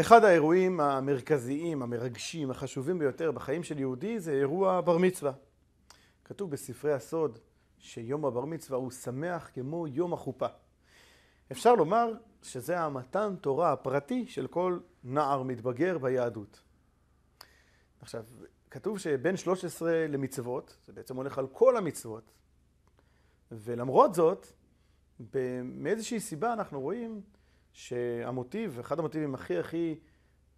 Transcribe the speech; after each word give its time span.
אחד 0.00 0.24
האירועים 0.24 0.80
המרכזיים, 0.80 1.82
המרגשים, 1.82 2.50
החשובים 2.50 2.98
ביותר 2.98 3.32
בחיים 3.32 3.62
של 3.62 3.78
יהודי 3.78 4.20
זה 4.20 4.32
אירוע 4.32 4.80
בר 4.80 4.98
מצווה. 4.98 5.32
כתוב 6.24 6.50
בספרי 6.50 6.92
הסוד 6.92 7.38
שיום 7.78 8.24
הבר 8.24 8.44
מצווה 8.44 8.78
הוא 8.78 8.90
שמח 8.90 9.50
כמו 9.54 9.86
יום 9.86 10.12
החופה. 10.12 10.46
אפשר 11.52 11.74
לומר 11.74 12.12
שזה 12.42 12.80
המתן 12.80 13.34
תורה 13.40 13.72
הפרטי 13.72 14.26
של 14.26 14.46
כל 14.46 14.78
נער 15.04 15.42
מתבגר 15.42 15.98
ביהדות. 15.98 16.60
עכשיו, 18.00 18.24
כתוב 18.70 18.98
שבין 18.98 19.36
13 19.36 20.06
למצוות, 20.08 20.76
זה 20.86 20.92
בעצם 20.92 21.16
הולך 21.16 21.38
על 21.38 21.46
כל 21.46 21.76
המצוות, 21.76 22.32
ולמרות 23.52 24.14
זאת, 24.14 24.46
מאיזושהי 25.64 26.20
סיבה 26.20 26.52
אנחנו 26.52 26.80
רואים 26.80 27.20
שהמוטיב, 27.72 28.78
אחד 28.78 28.98
המוטיבים 28.98 29.34
הכי 29.34 29.58
הכי 29.58 29.98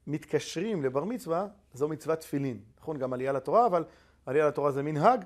מתקשרים 0.06 0.82
לבר 0.82 1.04
מצווה, 1.04 1.46
זו 1.74 1.88
מצוות 1.88 2.18
תפילין. 2.18 2.60
נכון, 2.78 2.98
גם 2.98 3.12
עלייה 3.12 3.32
לתורה, 3.32 3.66
אבל 3.66 3.84
עלייה 4.26 4.48
לתורה 4.48 4.72
זה 4.72 4.82
מנהג. 4.82 5.24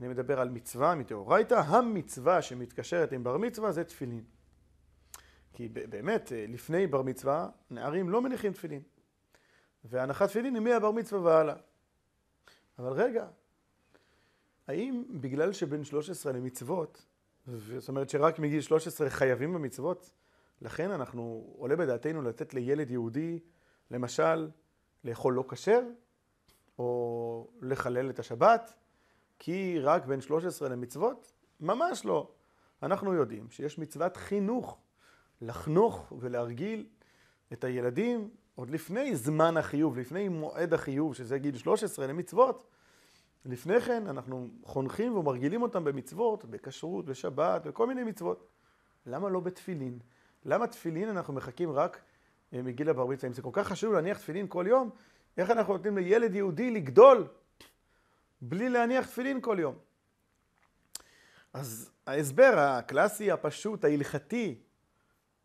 אני 0.00 0.08
מדבר 0.08 0.40
על 0.40 0.48
מצווה 0.48 0.94
מדאורייתא, 0.94 1.54
המצווה 1.54 2.42
שמתקשרת 2.42 3.12
עם 3.12 3.24
בר 3.24 3.36
מצווה 3.36 3.72
זה 3.72 3.84
תפילין. 3.84 4.24
כי 5.52 5.68
באמת, 5.68 6.32
לפני 6.48 6.86
בר 6.86 7.02
מצווה, 7.02 7.48
נערים 7.70 8.10
לא 8.10 8.22
מניחים 8.22 8.52
תפילין. 8.52 8.82
והנחת 9.84 10.28
תפילין 10.28 10.54
היא 10.54 10.62
מהבר 10.62 10.90
מצווה 10.90 11.20
והלאה. 11.20 11.54
אבל 12.78 12.92
רגע, 12.92 13.26
האם 14.66 15.04
בגלל 15.10 15.52
שבין 15.52 15.84
13 15.84 16.32
למצוות, 16.32 17.06
זאת 17.78 17.88
אומרת 17.88 18.10
שרק 18.10 18.38
מגיל 18.38 18.60
13 18.60 19.10
חייבים 19.10 19.52
במצוות, 19.52 20.10
לכן 20.62 20.90
אנחנו, 20.90 21.54
עולה 21.58 21.76
בדעתנו 21.76 22.22
לתת 22.22 22.54
לילד 22.54 22.90
יהודי, 22.90 23.38
למשל, 23.90 24.50
לאכול 25.04 25.34
לא 25.34 25.44
כשר, 25.48 25.80
או 26.78 27.50
לחלל 27.60 28.10
את 28.10 28.18
השבת, 28.18 28.74
כי 29.38 29.78
רק 29.80 30.06
בין 30.06 30.20
13 30.20 30.68
למצוות? 30.68 31.32
ממש 31.60 32.04
לא. 32.04 32.30
אנחנו 32.82 33.14
יודעים 33.14 33.50
שיש 33.50 33.78
מצוות 33.78 34.16
חינוך, 34.16 34.78
לחנוך 35.40 36.12
ולהרגיל 36.18 36.86
את 37.52 37.64
הילדים 37.64 38.30
עוד 38.54 38.70
לפני 38.70 39.16
זמן 39.16 39.56
החיוב, 39.56 39.98
לפני 39.98 40.28
מועד 40.28 40.74
החיוב, 40.74 41.14
שזה 41.14 41.38
גיל 41.38 41.56
13 41.56 42.06
למצוות. 42.06 42.66
לפני 43.44 43.80
כן 43.80 44.06
אנחנו 44.06 44.48
חונכים 44.62 45.16
ומרגילים 45.16 45.62
אותם 45.62 45.84
במצוות, 45.84 46.44
בכשרות, 46.44 47.04
בשבת, 47.04 47.66
בכל 47.66 47.86
מיני 47.86 48.04
מצוות. 48.04 48.48
למה 49.06 49.28
לא 49.28 49.40
בתפילין? 49.40 49.98
למה 50.44 50.66
תפילין 50.66 51.08
אנחנו 51.08 51.34
מחכים 51.34 51.72
רק 51.72 52.00
אה, 52.52 52.62
מגיל 52.62 52.88
הבר 52.88 53.06
מצווה? 53.06 53.28
אם 53.28 53.34
זה 53.34 53.42
כל 53.42 53.50
כך 53.52 53.68
חשוב 53.68 53.92
להניח 53.92 54.18
תפילין 54.18 54.46
כל 54.48 54.64
יום, 54.68 54.90
איך 55.36 55.50
אנחנו 55.50 55.72
נותנים 55.72 55.98
לילד 55.98 56.34
יהודי 56.34 56.70
לגדול 56.70 57.26
בלי 58.40 58.68
להניח 58.68 59.06
תפילין 59.06 59.40
כל 59.40 59.56
יום? 59.60 59.74
אז 61.52 61.90
ההסבר 62.06 62.54
הקלאסי, 62.58 63.30
הפשוט, 63.30 63.84
ההלכתי, 63.84 64.58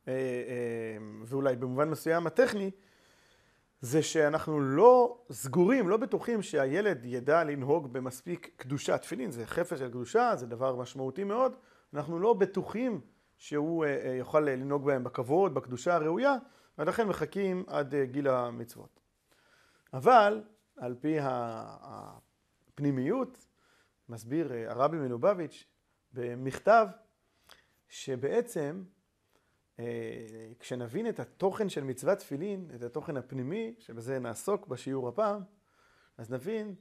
אה, 0.08 0.14
אה, 0.14 0.98
ואולי 1.26 1.56
במובן 1.56 1.90
מסוים 1.90 2.28
הטכני, 2.28 2.72
זה 3.82 4.04
שאנחנו 4.04 4.60
לא 4.60 5.18
סגורים, 5.32 5.90
לא 5.90 5.98
בטוחים 5.98 6.42
שהילד 6.42 7.06
ידע 7.06 7.44
לנהוג 7.44 7.94
במספיק 7.94 8.50
קדושה. 8.56 8.98
תפילין 8.98 9.32
זה 9.32 9.46
חפץ 9.46 9.80
של 9.80 9.90
קדושה, 9.90 10.36
זה 10.36 10.46
דבר 10.46 10.76
משמעותי 10.76 11.24
מאוד. 11.24 11.56
אנחנו 11.94 12.20
לא 12.20 12.34
בטוחים 12.34 13.02
שהוא 13.44 13.86
אה, 13.86 14.06
אה, 14.06 14.16
יוכל 14.16 14.40
לנהוג 14.40 14.86
בהם 14.86 15.04
בכבוד, 15.04 15.54
בקדושה 15.54 15.96
הראויה, 15.96 16.36
ולכן 16.78 17.08
מחכים 17.08 17.64
עד 17.68 17.96
אה, 17.96 18.06
גיל 18.06 18.28
המצוות. 18.28 19.00
אבל 19.94 20.44
על 20.78 20.96
פי 21.00 21.18
הפנימיות, 22.72 23.48
מסביר 24.10 24.54
הרבי 24.68 24.98
מלובביץ' 24.98 25.66
במכתב, 26.14 26.88
שבעצם 27.90 28.84
כשנבין 30.60 31.10
את 31.10 31.20
התוכן 31.20 31.70
של 31.70 31.84
מצוות 31.84 32.18
תפילין, 32.18 32.70
את 32.76 32.82
התוכן 32.82 33.18
הפנימי, 33.18 33.76
שבזה 33.80 34.20
נעסוק 34.20 34.68
בשיעור 34.68 35.10
הפעם, 35.10 35.42
אז 36.18 36.32
נבין 36.32 36.76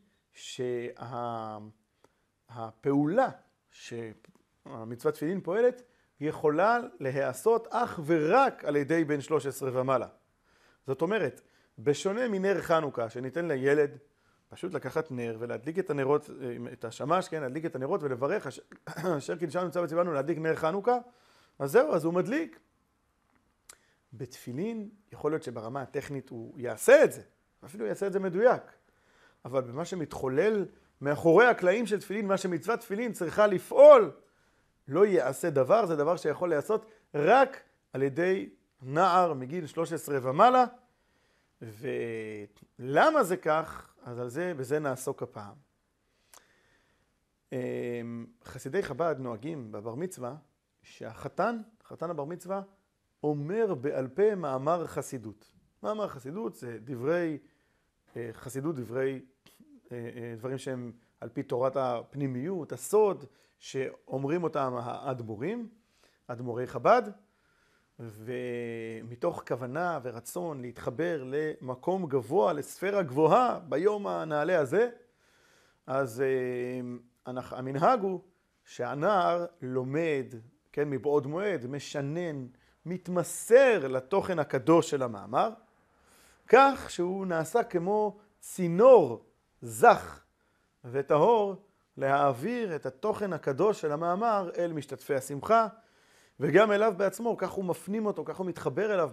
שהפעולה 2.52 3.30
שהמצוות 3.70 5.14
תפילין 5.14 5.40
פועלת 5.40 5.82
יכולה 6.22 6.80
להיעשות 7.00 7.68
אך 7.70 8.00
ורק 8.06 8.64
על 8.64 8.76
ידי 8.76 9.04
בן 9.04 9.20
13 9.20 9.80
ומעלה. 9.80 10.06
זאת 10.86 11.02
אומרת, 11.02 11.40
בשונה 11.78 12.28
מנר 12.28 12.60
חנוכה, 12.60 13.10
שניתן 13.10 13.48
לילד 13.48 13.98
פשוט 14.48 14.74
לקחת 14.74 15.10
נר 15.10 15.36
ולהדליק 15.38 15.78
את 15.78 15.90
הנרות, 15.90 16.30
את 16.72 16.84
השמש, 16.84 17.28
כן, 17.28 17.42
להדליק 17.42 17.66
את 17.66 17.76
הנרות 17.76 18.02
ולברך, 18.02 18.46
אשר 19.18 19.36
קידשנו 19.36 19.64
נמצא 19.64 19.78
וציוונו 19.78 20.12
להדליק 20.12 20.38
נר 20.38 20.56
חנוכה, 20.56 20.98
אז 21.58 21.70
זהו, 21.70 21.94
אז 21.94 22.04
הוא 22.04 22.14
מדליק. 22.14 22.58
בתפילין, 24.12 24.88
יכול 25.12 25.32
להיות 25.32 25.42
שברמה 25.42 25.82
הטכנית 25.82 26.28
הוא 26.28 26.60
יעשה 26.60 27.04
את 27.04 27.12
זה, 27.12 27.22
אפילו 27.64 27.86
יעשה 27.86 28.06
את 28.06 28.12
זה 28.12 28.20
מדויק, 28.20 28.62
אבל 29.44 29.60
במה 29.60 29.84
שמתחולל 29.84 30.66
מאחורי 31.00 31.46
הקלעים 31.46 31.86
של 31.86 32.00
תפילין, 32.00 32.26
מה 32.26 32.36
שמצוות 32.36 32.80
תפילין 32.80 33.12
צריכה 33.12 33.46
לפעול, 33.46 34.10
לא 34.92 35.06
יעשה 35.06 35.50
דבר, 35.50 35.86
זה 35.86 35.96
דבר 35.96 36.16
שיכול 36.16 36.48
להיעשות 36.48 36.86
רק 37.14 37.62
על 37.92 38.02
ידי 38.02 38.50
נער 38.82 39.34
מגיל 39.34 39.66
13 39.66 40.18
ומעלה. 40.22 40.64
ולמה 41.62 43.24
זה 43.24 43.36
כך? 43.36 43.94
אז 44.04 44.18
על 44.18 44.28
זה, 44.28 44.54
בזה 44.54 44.78
נעסוק 44.78 45.22
הפעם. 45.22 45.54
אמ, 47.52 48.26
חסידי 48.44 48.82
חב"ד 48.82 49.16
נוהגים 49.18 49.72
בבר 49.72 49.94
מצווה 49.94 50.34
שהחתן, 50.82 51.60
חתן 51.84 52.10
הבר 52.10 52.24
מצווה, 52.24 52.62
אומר 53.22 53.74
בעל 53.74 54.08
פה 54.08 54.34
מאמר 54.34 54.86
חסידות. 54.86 55.52
מאמר 55.82 56.08
חסידות 56.08 56.54
זה 56.54 56.78
דברי 56.80 57.38
אה, 58.16 58.30
חסידות, 58.32 58.76
דברי, 58.76 59.20
אה, 59.92 59.96
אה, 60.16 60.34
דברים 60.36 60.58
שהם 60.58 60.92
על 61.20 61.28
פי 61.28 61.42
תורת 61.42 61.76
הפנימיות, 61.76 62.72
הסוד, 62.72 63.24
שאומרים 63.62 64.44
אותם 64.44 64.74
האדמו"רים, 64.76 65.68
אדמו"רי 66.26 66.66
חב"ד, 66.66 67.02
ומתוך 67.98 69.42
כוונה 69.48 69.98
ורצון 70.02 70.60
להתחבר 70.60 71.24
למקום 71.26 72.06
גבוה, 72.06 72.52
לספירה 72.52 73.02
גבוהה 73.02 73.58
ביום 73.68 74.06
הנעלה 74.06 74.58
הזה, 74.58 74.90
אז 75.86 76.20
אה, 76.20 76.80
המנהג 77.26 78.00
הוא 78.00 78.20
שהנער 78.64 79.46
לומד, 79.60 80.26
כן, 80.72 80.90
מבעוד 80.90 81.26
מועד, 81.26 81.66
משנן, 81.66 82.46
מתמסר 82.86 83.88
לתוכן 83.88 84.38
הקדוש 84.38 84.90
של 84.90 85.02
המאמר, 85.02 85.50
כך 86.48 86.90
שהוא 86.90 87.26
נעשה 87.26 87.64
כמו 87.64 88.18
צינור 88.40 89.24
זך 89.60 90.24
וטהור 90.84 91.71
להעביר 91.96 92.76
את 92.76 92.86
התוכן 92.86 93.32
הקדוש 93.32 93.80
של 93.80 93.92
המאמר 93.92 94.50
אל 94.58 94.72
משתתפי 94.72 95.14
השמחה, 95.14 95.66
וגם 96.40 96.72
אליו 96.72 96.94
בעצמו, 96.96 97.36
כך 97.36 97.50
הוא 97.50 97.64
מפנים 97.64 98.06
אותו, 98.06 98.24
כך 98.24 98.36
הוא 98.36 98.46
מתחבר 98.46 98.94
אליו 98.94 99.10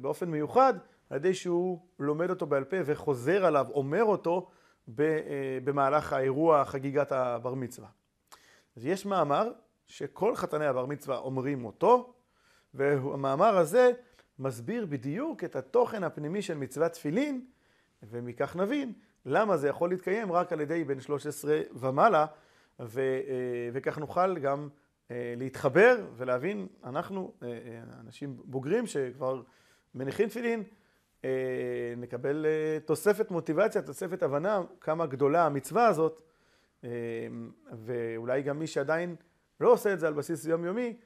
באופן 0.00 0.30
מיוחד, 0.30 0.74
על 1.10 1.16
ידי 1.16 1.34
שהוא 1.34 1.78
לומד 1.98 2.30
אותו 2.30 2.46
בעל 2.46 2.64
פה 2.64 2.76
וחוזר 2.84 3.44
עליו, 3.44 3.66
אומר 3.74 4.04
אותו 4.04 4.50
אה, 4.98 5.04
במהלך 5.64 6.12
האירוע, 6.12 6.64
חגיגת 6.64 7.12
הבר 7.12 7.54
מצווה. 7.54 7.88
אז 8.76 8.86
יש 8.86 9.06
מאמר 9.06 9.52
שכל 9.86 10.36
חתני 10.36 10.66
הבר 10.66 10.86
מצווה 10.86 11.18
אומרים 11.18 11.64
אותו, 11.64 12.14
והמאמר 12.74 13.56
הזה 13.56 13.92
מסביר 14.38 14.86
בדיוק 14.86 15.44
את 15.44 15.56
התוכן 15.56 16.04
הפנימי 16.04 16.42
של 16.42 16.54
מצוות 16.54 16.92
תפילין, 16.92 17.46
ומכך 18.02 18.56
נבין 18.56 18.92
למה 19.26 19.56
זה 19.56 19.68
יכול 19.68 19.90
להתקיים 19.90 20.32
רק 20.32 20.52
על 20.52 20.60
ידי 20.60 20.84
בן 20.84 21.00
13 21.00 21.60
ומעלה, 21.74 22.26
ו, 22.80 23.00
אה, 23.00 23.70
וכך 23.72 23.98
נוכל 23.98 24.38
גם 24.38 24.68
אה, 25.10 25.34
להתחבר 25.36 26.06
ולהבין, 26.16 26.66
אנחנו 26.84 27.32
אה, 27.42 27.48
אנשים 28.00 28.36
בוגרים 28.44 28.86
שכבר 28.86 29.42
מניחים 29.94 30.28
תפילין, 30.28 30.62
נקבל 31.96 32.46
תוספת 32.84 33.30
מוטיבציה, 33.30 33.82
תוספת 33.82 34.22
הבנה 34.22 34.62
כמה 34.80 35.06
גדולה 35.06 35.46
המצווה 35.46 35.86
הזאת, 35.86 36.22
ואולי 37.72 38.42
גם 38.42 38.58
מי 38.58 38.66
שעדיין 38.66 39.16
לא 39.60 39.72
עושה 39.72 39.92
את 39.92 40.00
זה 40.00 40.06
על 40.06 40.12
בסיס 40.12 40.46
יומיומי, 40.46 40.96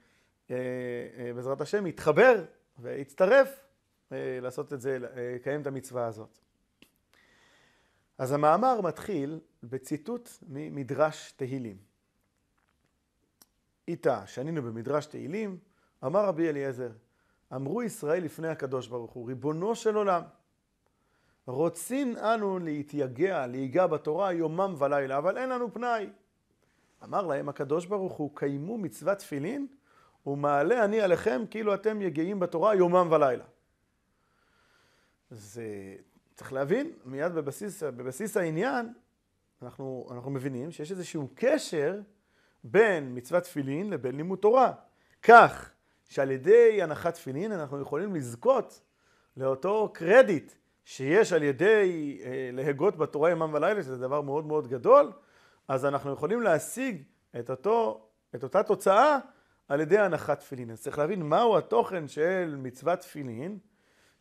בעזרת 1.35 1.61
השם 1.61 1.87
יתחבר 1.87 2.45
ויצטרף 2.79 3.65
לעשות 4.11 4.73
את 4.73 4.81
זה, 4.81 4.99
לקיים 5.01 5.61
את 5.61 5.67
המצווה 5.67 6.07
הזאת. 6.07 6.39
אז 8.19 8.33
המאמר 8.33 8.81
מתחיל 8.81 9.41
בציטוט 9.63 10.31
ממדרש 10.49 11.33
תהילים. 11.37 11.77
איתה, 13.89 14.27
שנינו 14.27 14.63
במדרש 14.63 15.07
תהילים, 15.07 15.59
אמר 16.05 16.25
רבי 16.25 16.49
אליעזר, 16.49 16.91
אמרו 17.55 17.83
ישראל 17.83 18.25
לפני 18.25 18.49
הקדוש 18.49 18.87
ברוך 18.87 19.13
הוא, 19.13 19.29
ריבונו 19.29 19.75
של 19.75 19.97
עולם, 19.97 20.23
רוצין 21.47 22.17
אנו 22.17 22.59
להתייגע, 22.59 23.47
להיגע 23.47 23.87
בתורה 23.87 24.33
יומם 24.33 24.75
ולילה, 24.79 25.19
אבל 25.19 25.39
אין 25.39 25.49
לנו 25.49 25.75
פנאי. 25.75 26.11
אמר 27.05 27.27
להם 27.27 27.49
הקדוש 27.49 27.87
ברוך 27.87 28.13
הוא, 28.13 28.31
קיימו 28.35 28.79
מצוות 28.79 29.19
תפילין, 29.19 29.67
ומעלה 30.27 30.85
אני 30.85 31.01
עליכם 31.01 31.45
כאילו 31.51 31.75
אתם 31.75 32.03
יגעים 32.03 32.41
בתורה 32.41 32.75
יומם 32.75 33.09
ולילה. 33.11 33.45
זה 35.31 35.97
צריך 36.39 36.53
להבין, 36.53 36.93
מיד 37.05 37.33
בבסיס, 37.33 37.83
בבסיס 37.83 38.37
העניין, 38.37 38.93
אנחנו, 39.63 40.09
אנחנו 40.11 40.31
מבינים 40.31 40.71
שיש 40.71 40.91
איזשהו 40.91 41.29
קשר 41.35 42.01
בין 42.65 43.15
מצוות 43.15 43.43
תפילין 43.43 43.91
לבין 43.91 44.17
לימוד 44.17 44.39
תורה. 44.39 44.73
כך 45.23 45.71
שעל 46.09 46.31
ידי 46.31 46.83
הנחת 46.83 47.15
תפילין 47.15 47.53
אנחנו 47.53 47.81
יכולים 47.81 48.15
לזכות 48.15 48.81
לאותו 49.37 49.91
קרדיט 49.95 50.53
שיש 50.85 51.33
על 51.33 51.43
ידי 51.43 52.21
אה, 52.25 52.51
להגות 52.53 52.97
בתורה 52.97 53.31
ימם 53.31 53.51
ולילה, 53.55 53.83
שזה 53.83 53.99
דבר 53.99 54.21
מאוד 54.21 54.47
מאוד 54.47 54.69
גדול, 54.69 55.13
אז 55.69 55.85
אנחנו 55.85 56.13
יכולים 56.13 56.43
להשיג 56.43 57.03
את, 57.39 57.51
אותו, 57.51 58.09
את 58.35 58.43
אותה 58.43 58.63
תוצאה 58.63 59.19
על 59.69 59.81
ידי 59.81 59.99
הנחת 59.99 60.39
תפילין. 60.39 60.71
אז 60.71 60.81
צריך 60.83 60.99
להבין 60.99 61.23
מהו 61.23 61.59
התוכן 61.59 62.09
של 62.09 62.57
מצוות 62.59 62.99
תפילין, 62.99 63.59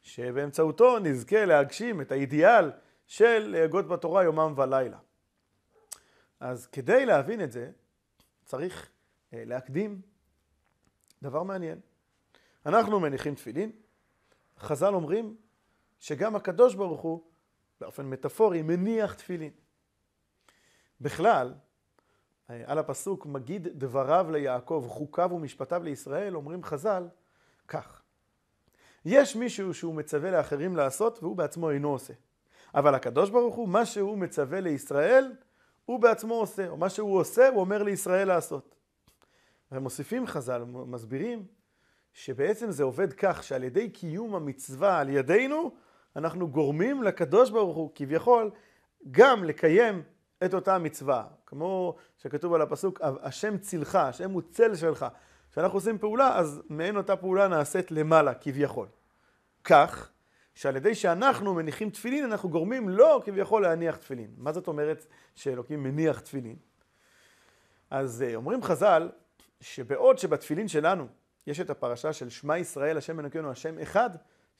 שבאמצעותו 0.02 1.00
נזכה 1.00 1.46
להגשים 1.46 2.02
את 2.02 2.12
האידיאל 2.12 2.72
של 3.08 3.48
להגות 3.48 3.88
בתורה 3.88 4.24
יומם 4.24 4.54
ולילה. 4.58 4.98
אז 6.40 6.68
כדי 6.68 7.06
להבין 7.06 7.44
את 7.44 7.52
זה, 7.52 7.72
צריך 8.46 8.90
אה, 9.34 9.44
להקדים 9.46 10.02
דבר 11.24 11.44
מעניין. 11.44 11.80
אנחנו 12.66 13.00
מניחים 13.00 13.36
תפילין, 13.36 13.72
חז"ל 14.60 14.94
אומרים 14.94 15.36
שגם 16.00 16.36
הקדוש 16.36 16.76
ברוך 16.76 17.02
הוא, 17.02 17.24
באופן 17.82 18.06
מטאפורי, 18.06 18.62
מניח 18.62 19.14
תפילין. 19.14 19.52
בכלל, 21.02 21.54
אה, 22.50 22.64
על 22.66 22.80
הפסוק 22.80 23.26
מגיד 23.26 23.68
דבריו 23.68 24.32
ליעקב, 24.32 24.86
חוקיו 24.90 25.30
ומשפטיו 25.34 25.84
לישראל, 25.84 26.36
אומרים 26.36 26.64
חז"ל 26.64 27.08
כך: 27.68 27.97
יש 29.10 29.36
מישהו 29.36 29.74
שהוא 29.74 29.96
מצווה 29.96 30.32
לאחרים 30.32 30.76
לעשות 30.76 31.20
והוא 31.24 31.36
בעצמו 31.36 31.72
אינו 31.72 31.90
עושה. 31.90 32.14
אבל 32.76 32.96
הקדוש 32.96 33.30
ברוך 33.30 33.56
הוא, 33.56 33.70
מה 33.70 33.86
שהוא 33.86 34.18
מצווה 34.18 34.60
לישראל, 34.60 35.32
הוא 35.86 36.00
בעצמו 36.00 36.34
עושה, 36.34 36.68
או 36.68 36.78
מה 36.78 36.90
שהוא 36.90 37.20
עושה, 37.20 37.50
הוא 37.50 37.60
אומר 37.60 37.84
לישראל 37.84 38.28
לעשות. 38.28 38.76
ומוסיפים 39.72 40.28
חז"ל, 40.28 40.64
מסבירים, 40.64 41.46
שבעצם 42.14 42.72
זה 42.72 42.84
עובד 42.84 43.14
כך 43.14 43.44
שעל 43.44 43.64
ידי 43.64 43.90
קיום 43.90 44.36
המצווה 44.36 45.00
על 45.00 45.10
ידינו, 45.10 45.72
אנחנו 46.16 46.48
גורמים 46.48 47.04
לקדוש 47.04 47.50
ברוך 47.50 47.78
הוא, 47.78 47.92
כביכול, 47.96 48.52
גם 49.12 49.44
לקיים 49.44 50.04
את 50.46 50.54
אותה 50.54 50.78
מצווה. 50.78 51.28
כמו 51.46 51.96
שכתוב 52.18 52.54
על 52.54 52.62
הפסוק, 52.62 53.00
השם 53.02 53.58
צילך, 53.58 53.96
השם 53.96 54.32
הוא 54.32 54.42
צל 54.52 54.76
שלך. 54.76 55.06
כשאנחנו 55.52 55.78
עושים 55.78 55.98
פעולה, 55.98 56.38
אז 56.38 56.62
מעין 56.70 56.98
אותה 56.98 57.16
פעולה 57.16 57.48
נעשית 57.48 57.92
למעלה, 57.92 58.34
כביכול. 58.34 58.88
כך, 59.68 60.12
שעל 60.56 60.76
ידי 60.76 60.96
שאנחנו 60.96 61.54
מניחים 61.54 61.90
תפילין, 61.90 62.26
אנחנו 62.26 62.50
גורמים 62.50 62.90
לו 62.90 63.22
כביכול 63.26 63.62
להניח 63.62 63.98
תפילין. 63.98 64.32
מה 64.38 64.52
זאת 64.52 64.68
אומרת 64.68 65.06
שאלוקים 65.36 65.84
מניח 65.84 66.20
תפילין? 66.20 66.56
אז 67.90 68.22
אה, 68.22 68.36
אומרים 68.36 68.64
חז"ל, 68.64 69.10
שבעוד 69.62 70.18
שבתפילין 70.18 70.68
שלנו 70.68 71.08
יש 71.48 71.60
את 71.60 71.70
הפרשה 71.70 72.14
של 72.14 72.30
שמע 72.30 72.58
ישראל, 72.58 72.98
השם 72.98 73.20
אלוקינו, 73.20 73.52
השם 73.52 73.80
אחד, 73.80 74.10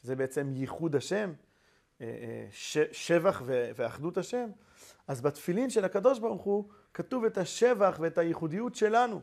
שזה 0.02 0.16
בעצם 0.16 0.54
ייחוד 0.56 0.96
השם, 0.96 1.34
אה, 2.02 2.06
אה, 2.06 2.48
שבח 2.92 3.42
ואחדות 3.46 4.18
השם, 4.18 4.50
אז 5.08 5.22
בתפילין 5.22 5.70
של 5.70 5.86
הקדוש 5.86 6.20
ברוך 6.20 6.42
הוא 6.42 6.70
כתוב 6.94 7.26
את 7.26 7.38
השבח 7.38 7.98
ואת 8.02 8.18
הייחודיות 8.18 8.76
שלנו. 8.76 9.22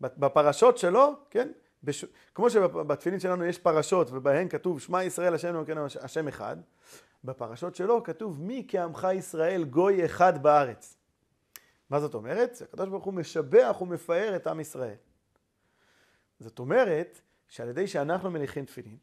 בפרשות 0.00 0.78
שלו, 0.78 1.14
כן? 1.30 1.48
בש... 1.84 2.04
כמו 2.34 2.50
שבתפילין 2.50 3.20
שלנו 3.20 3.44
יש 3.44 3.58
פרשות 3.58 4.08
ובהן 4.10 4.48
כתוב 4.48 4.80
שמע 4.80 5.04
ישראל 5.04 5.34
השם 5.34 5.48
אלוקינו 5.48 5.86
השם 6.00 6.28
אחד, 6.28 6.56
בפרשות 7.24 7.74
שלו 7.74 8.02
כתוב 8.02 8.40
מי 8.40 8.64
כעמך 8.68 9.08
ישראל 9.14 9.64
גוי 9.64 10.04
אחד 10.04 10.42
בארץ. 10.42 10.96
מה 11.90 12.00
זאת 12.00 12.14
אומרת? 12.14 12.62
הקדוש 12.62 12.88
ברוך 12.88 13.04
הוא 13.04 13.14
משבח 13.14 13.76
ומפאר 13.80 14.36
את 14.36 14.46
עם 14.46 14.60
ישראל. 14.60 14.96
זאת 16.40 16.58
אומרת 16.58 17.20
שעל 17.48 17.68
ידי 17.68 17.86
שאנחנו 17.86 18.30
מניחים 18.30 18.64
תפילין, 18.64 18.96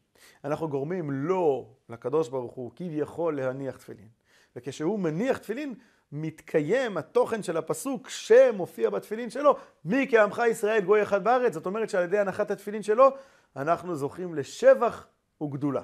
אנחנו 0.44 0.68
גורמים 0.68 1.10
לו, 1.10 1.74
לקדוש 1.88 2.28
ברוך 2.28 2.52
הוא, 2.52 2.72
כביכול 2.76 3.36
להניח 3.36 3.76
תפילין. 3.76 4.08
וכשהוא 4.56 4.98
מניח 4.98 5.38
תפילין, 5.38 5.74
מתקיים 6.12 6.96
התוכן 6.96 7.42
של 7.42 7.56
הפסוק 7.56 8.08
שמופיע 8.08 8.90
בתפילין 8.90 9.30
שלו, 9.30 9.56
מי 9.84 10.06
כעמך 10.10 10.42
ישראל 10.50 10.80
גוי 10.80 11.02
אחד 11.02 11.24
בארץ, 11.24 11.52
זאת 11.52 11.66
אומרת 11.66 11.90
שעל 11.90 12.04
ידי 12.04 12.18
הנחת 12.18 12.50
התפילין 12.50 12.82
שלו, 12.82 13.08
אנחנו 13.56 13.96
זוכים 13.96 14.34
לשבח 14.34 15.06
וגדולה. 15.42 15.82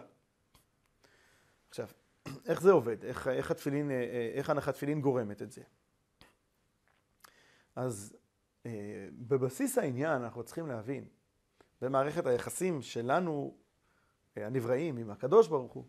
עכשיו, 1.68 1.88
איך 2.46 2.62
זה 2.62 2.72
עובד? 2.72 3.04
איך, 3.04 3.28
איך, 3.28 3.50
התפילין, 3.50 3.90
אה, 3.90 3.96
אה, 3.96 4.30
איך 4.34 4.50
הנחת 4.50 4.74
תפילין 4.74 5.00
גורמת 5.00 5.42
את 5.42 5.52
זה? 5.52 5.62
אז 7.76 8.16
אה, 8.66 9.08
בבסיס 9.12 9.78
העניין 9.78 10.22
אנחנו 10.22 10.42
צריכים 10.42 10.66
להבין, 10.66 11.04
במערכת 11.82 12.26
היחסים 12.26 12.82
שלנו, 12.82 13.56
הנבראים, 14.36 14.96
עם 14.96 15.10
הקדוש 15.10 15.48
ברוך 15.48 15.72
הוא, 15.72 15.84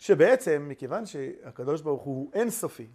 שבעצם, 0.00 0.66
מכיוון 0.68 1.06
שהקדוש 1.06 1.80
ברוך 1.80 2.02
הוא 2.02 2.30
אינסופי, 2.34 2.86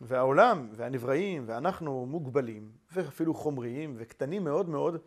והעולם 0.00 0.68
והנבראים 0.72 1.44
ואנחנו 1.46 2.06
מוגבלים, 2.06 2.70
ואפילו 2.92 3.34
חומריים 3.34 3.94
וקטנים 3.98 4.44
מאוד 4.44 4.68
מאוד, 4.68 5.00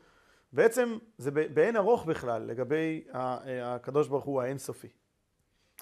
בעצם 0.54 0.98
זה 1.18 1.32
באין 1.32 1.76
ארוך 1.76 2.06
בכלל 2.06 2.42
לגבי 2.42 3.04
הקדוש 3.64 4.08
ברוך 4.08 4.26
הוא 4.26 4.42
האינסופי. 4.42 4.88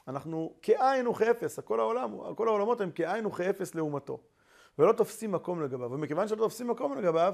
אנחנו 0.08 0.54
כאין 0.62 1.08
וכאפס, 1.08 1.60
כל 1.60 1.80
העולם, 1.80 2.36
כל 2.36 2.48
העולמות 2.48 2.82
הם 2.82 2.92
כאין 2.92 3.26
וכאפס 3.26 3.76
לעומתו, 3.76 4.20
ולא 4.80 4.94
תופסים 4.94 5.32
מקום 5.32 5.62
לגביו, 5.62 5.92
ומכיוון 5.92 6.28
שלא 6.28 6.38
תופסים 6.38 6.68
מקום 6.68 6.98
לגביו, 6.98 7.34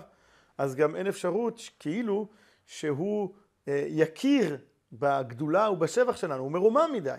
אז 0.58 0.76
גם 0.76 0.96
אין 0.96 1.08
אפשרות 1.08 1.62
כאילו 1.80 2.28
שהוא 2.66 3.36
אה, 3.68 3.86
יכיר 3.88 4.58
בגדולה 4.92 5.70
ובשבח 5.72 6.16
שלנו, 6.16 6.44
הוא 6.44 6.52
מרומם 6.52 6.90
מדי. 6.94 7.18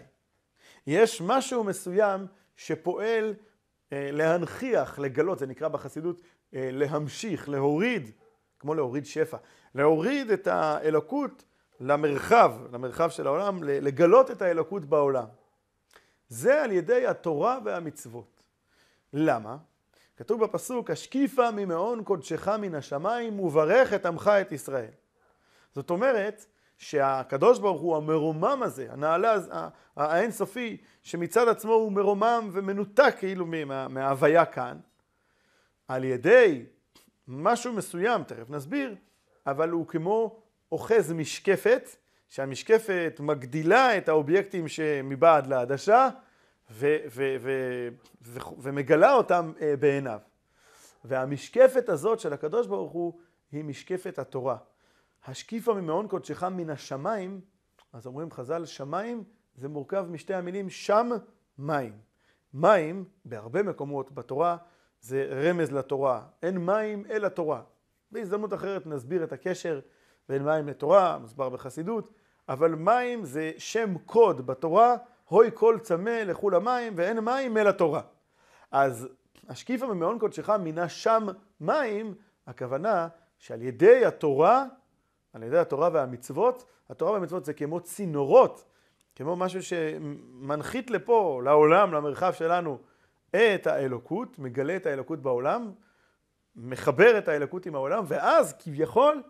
יש 0.86 1.22
משהו 1.22 1.64
מסוים 1.64 2.26
שפועל 2.56 3.34
אה, 3.92 4.10
להנכיח, 4.12 4.98
לגלות, 4.98 5.38
זה 5.38 5.46
נקרא 5.46 5.68
בחסידות 5.68 6.20
אה, 6.54 6.68
להמשיך, 6.72 7.48
להוריד, 7.48 8.10
כמו 8.58 8.74
להוריד 8.74 9.06
שפע, 9.06 9.36
להוריד 9.74 10.30
את 10.30 10.46
האלוקות 10.46 11.44
למרחב, 11.80 12.52
למרחב 12.72 13.10
של 13.10 13.26
העולם, 13.26 13.62
לגלות 13.62 14.30
את 14.30 14.42
האלוקות 14.42 14.84
בעולם. 14.84 15.26
זה 16.28 16.62
על 16.62 16.72
ידי 16.72 17.06
התורה 17.06 17.58
והמצוות. 17.64 18.42
למה? 19.12 19.56
כתוב 20.16 20.44
בפסוק, 20.44 20.90
השקיפה 20.90 21.50
ממעון 21.50 22.04
קודשך 22.04 22.48
מן 22.48 22.74
השמיים 22.74 23.40
וברך 23.40 23.92
את 23.92 24.06
עמך 24.06 24.30
את 24.40 24.52
ישראל. 24.52 24.90
זאת 25.74 25.90
אומרת, 25.90 26.46
שהקדוש 26.78 27.58
ברוך 27.58 27.80
הוא 27.80 27.96
המרומם 27.96 28.60
הזה, 28.62 28.86
הנעלה 28.90 29.36
האינסופי, 29.96 30.76
שמצד 31.02 31.48
עצמו 31.48 31.72
הוא 31.72 31.92
מרומם 31.92 32.50
ומנותק 32.52 33.14
כאילו 33.18 33.46
מה, 33.46 33.88
מההוויה 33.88 34.44
כאן, 34.44 34.78
על 35.88 36.04
ידי 36.04 36.64
משהו 37.28 37.72
מסוים, 37.72 38.22
תכף 38.24 38.50
נסביר, 38.50 38.94
אבל 39.46 39.70
הוא 39.70 39.86
כמו 39.86 40.42
אוחז 40.72 41.12
משקפת, 41.12 41.96
שהמשקפת 42.28 43.20
מגדילה 43.20 43.98
את 43.98 44.08
האובייקטים 44.08 44.68
שמבעד 44.68 45.46
לעדשה 45.46 46.08
ו- 46.70 46.96
ו- 47.10 47.36
ו- 47.40 47.88
ומגלה 48.58 49.14
אותם 49.14 49.52
אה, 49.60 49.74
בעיניו. 49.76 50.18
והמשקפת 51.04 51.88
הזאת 51.88 52.20
של 52.20 52.32
הקדוש 52.32 52.66
ברוך 52.66 52.92
הוא 52.92 53.18
היא 53.52 53.64
משקפת 53.64 54.18
התורה. 54.18 54.56
השקיפה 55.28 55.74
ממעון 55.74 56.08
קודשך 56.08 56.42
מן 56.42 56.70
השמיים, 56.70 57.40
אז 57.92 58.06
אומרים 58.06 58.30
חז"ל, 58.30 58.64
שמיים 58.64 59.24
זה 59.56 59.68
מורכב 59.68 60.06
משתי 60.10 60.34
המילים 60.34 60.70
שם 60.70 61.10
מים. 61.58 61.92
מים, 62.54 63.04
בהרבה 63.24 63.62
מקומות 63.62 64.12
בתורה, 64.12 64.56
זה 65.00 65.28
רמז 65.30 65.72
לתורה. 65.72 66.22
אין 66.42 66.58
מים 66.58 67.04
אלא 67.10 67.28
תורה. 67.28 67.62
בהזדמנות 68.10 68.54
אחרת 68.54 68.86
נסביר 68.86 69.24
את 69.24 69.32
הקשר 69.32 69.80
בין 70.28 70.42
מים 70.42 70.68
לתורה, 70.68 71.18
מוסבר 71.18 71.48
בחסידות, 71.48 72.12
אבל 72.48 72.74
מים 72.74 73.24
זה 73.24 73.52
שם 73.58 73.98
קוד 73.98 74.46
בתורה, 74.46 74.96
הוי 75.24 75.50
כל 75.54 75.78
צמא 75.82 76.10
לכו 76.10 76.50
למים, 76.50 76.92
ואין 76.96 77.18
מים 77.18 77.56
אלא 77.56 77.70
תורה. 77.70 78.00
אז 78.70 79.08
השקיפה 79.48 79.86
ממעון 79.86 80.18
קודשך 80.18 80.50
מינה 80.50 80.88
שם 80.88 81.26
מים, 81.60 82.14
הכוונה 82.46 83.08
שעל 83.38 83.62
ידי 83.62 84.06
התורה 84.06 84.66
על 85.36 85.42
ידי 85.42 85.58
התורה 85.58 85.90
והמצוות, 85.92 86.64
התורה 86.90 87.12
והמצוות 87.12 87.44
זה 87.44 87.52
כמו 87.52 87.80
צינורות 87.80 88.64
כמו 89.16 89.36
משהו 89.36 89.62
שמנחית 89.62 90.90
לפה, 90.90 91.40
לעולם, 91.44 91.92
למרחב 91.92 92.32
שלנו, 92.32 92.78
את 93.30 93.66
האלוקות, 93.66 94.38
מגלה 94.38 94.76
את 94.76 94.86
האלוקות 94.86 95.22
בעולם, 95.22 95.72
מחבר 96.56 97.18
את 97.18 97.28
האלוקות 97.28 97.66
עם 97.66 97.74
העולם, 97.74 98.04
ואז 98.06 98.54
כביכול 98.58 99.22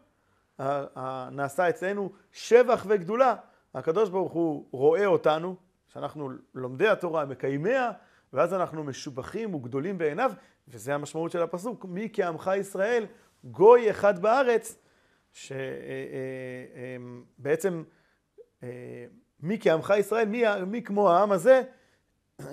נעשה 1.33 1.69
אצלנו 1.69 2.13
שבח 2.33 2.85
וגדולה. 2.89 3.35
הקדוש 3.75 4.09
ברוך 4.09 4.33
הוא 4.33 4.67
רואה 4.71 5.07
אותנו, 5.07 5.57
שאנחנו 5.93 6.31
לומדי 6.55 6.89
התורה, 6.89 7.25
מקיימיה, 7.25 7.93
ואז 8.33 8.55
אנחנו 8.55 8.85
משובחים 8.85 9.55
וגדולים 9.55 9.99
בעיניו, 9.99 10.33
וזה 10.69 10.95
המשמעות 10.95 11.31
של 11.31 11.43
הפסוק, 11.43 11.85
מי 11.85 12.09
כעמך 12.13 12.51
ישראל, 12.59 13.07
גוי 13.45 13.91
אחד 13.91 14.23
בארץ, 14.23 14.79
שבעצם 17.37 17.83
אה, 18.63 18.69
מי 19.41 19.59
כעמך 19.61 19.95
ישראל, 19.99 20.29
מי, 20.29 20.43
מי 20.67 20.83
כמו 20.83 21.11
העם 21.11 21.33
הזה, 21.33 21.63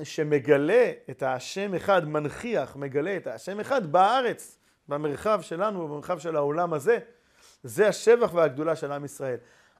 שמגלה 0.04 0.92
את 1.10 1.24
השם 1.24 1.76
אחד, 1.76 2.08
מנכיח, 2.08 2.76
מגלה 2.76 3.18
את 3.18 3.28
השם 3.28 3.60
אחד 3.60 3.92
בארץ, 3.92 4.58
במרחב 4.88 5.42
שלנו, 5.42 5.88
במרחב 5.88 6.20
של 6.20 6.36
העולם 6.36 6.74
הזה, 6.74 7.00
זה 7.64 7.88
השבח 7.88 8.34
והגדולה 8.34 8.76
של 8.76 8.92
עם 8.92 9.06
ישראל. 9.06 9.38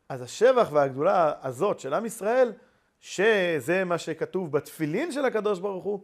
אז 0.10 0.22
השבח 0.22 0.70
והגדולה 0.72 1.34
הזאת 1.42 1.80
של 1.80 1.94
עם 1.94 2.06
ישראל, 2.06 2.54
שזה 3.00 3.84
מה 3.84 3.98
שכתוב 3.98 4.52
בתפילין 4.52 5.12
של 5.12 5.26
הקדוש 5.26 5.60
ברוך 5.60 5.84
הוא, 5.84 6.00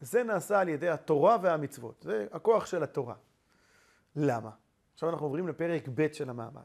זה 0.00 0.22
נעשה 0.22 0.60
על 0.60 0.68
ידי 0.68 0.88
התורה 0.88 1.36
והמצוות. 1.42 2.02
זה 2.02 2.26
הכוח 2.32 2.66
של 2.66 2.82
התורה. 2.82 3.14
למה? 4.16 4.50
עכשיו 5.00 5.10
אנחנו 5.10 5.26
עוברים 5.26 5.48
לפרק 5.48 5.88
ב' 5.94 6.12
של 6.12 6.30
המאמר. 6.30 6.60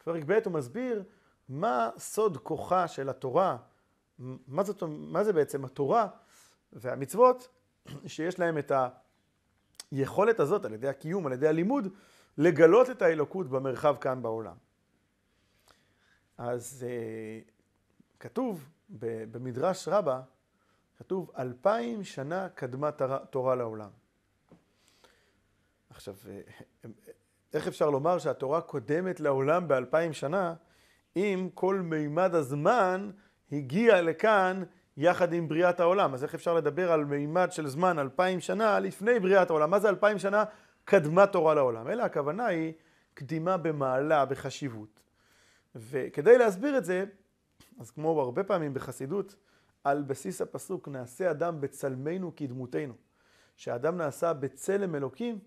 בפרק 0.00 0.22
ב' 0.26 0.38
הוא 0.44 0.52
מסביר 0.52 1.02
מה 1.48 1.90
סוד 1.98 2.36
כוחה 2.36 2.88
של 2.88 3.08
התורה, 3.08 3.56
מה, 4.18 4.62
זאת, 4.62 4.82
מה 4.88 5.24
זה 5.24 5.32
בעצם 5.32 5.64
התורה 5.64 6.08
והמצוות, 6.72 7.48
שיש 8.06 8.38
להם 8.38 8.58
את 8.58 8.72
היכולת 9.90 10.40
הזאת 10.40 10.64
על 10.64 10.72
ידי 10.72 10.88
הקיום, 10.88 11.26
על 11.26 11.32
ידי 11.32 11.48
הלימוד, 11.48 11.88
לגלות 12.38 12.90
את 12.90 13.02
האלוקות 13.02 13.48
במרחב 13.48 13.96
כאן 14.00 14.22
בעולם. 14.22 14.56
אז 16.38 16.86
uh, 16.86 17.50
כתוב 18.20 18.68
במדרש 19.30 19.88
רבה, 19.88 20.22
כתוב 20.98 21.30
אלפיים 21.38 22.04
שנה 22.04 22.48
קדמה 22.48 22.90
תורה 23.30 23.54
לעולם. 23.54 23.90
עכשיו, 25.90 26.14
אה, 26.28 26.40
איך 27.54 27.68
אפשר 27.68 27.90
לומר 27.90 28.18
שהתורה 28.18 28.60
קודמת 28.60 29.20
לעולם 29.20 29.68
באלפיים 29.68 30.12
שנה, 30.12 30.54
אם 31.16 31.48
כל 31.54 31.80
מימד 31.80 32.34
הזמן 32.34 33.10
הגיע 33.52 34.02
לכאן 34.02 34.62
יחד 34.96 35.32
עם 35.32 35.48
בריאת 35.48 35.80
העולם? 35.80 36.14
אז 36.14 36.24
איך 36.24 36.34
אפשר 36.34 36.54
לדבר 36.54 36.92
על 36.92 37.04
מימד 37.04 37.52
של 37.52 37.66
זמן 37.68 37.98
אלפיים 37.98 38.40
שנה 38.40 38.78
לפני 38.78 39.20
בריאת 39.20 39.50
העולם? 39.50 39.70
מה 39.70 39.78
זה 39.78 39.88
אלפיים 39.88 40.18
שנה 40.18 40.44
קדמה 40.84 41.26
תורה 41.26 41.54
לעולם? 41.54 41.88
אלא 41.88 42.02
הכוונה 42.02 42.46
היא 42.46 42.72
קדימה 43.14 43.56
במעלה, 43.56 44.24
בחשיבות. 44.24 45.00
וכדי 45.74 46.38
להסביר 46.38 46.78
את 46.78 46.84
זה, 46.84 47.04
אז 47.80 47.90
כמו 47.90 48.20
הרבה 48.20 48.44
פעמים 48.44 48.74
בחסידות, 48.74 49.34
על 49.84 50.02
בסיס 50.02 50.40
הפסוק 50.40 50.88
נעשה 50.88 51.30
אדם 51.30 51.60
בצלמנו 51.60 52.32
כדמותנו. 52.36 52.94
שהאדם 53.56 53.96
נעשה 53.96 54.32
בצלם 54.32 54.94
אלוקים, 54.94 55.38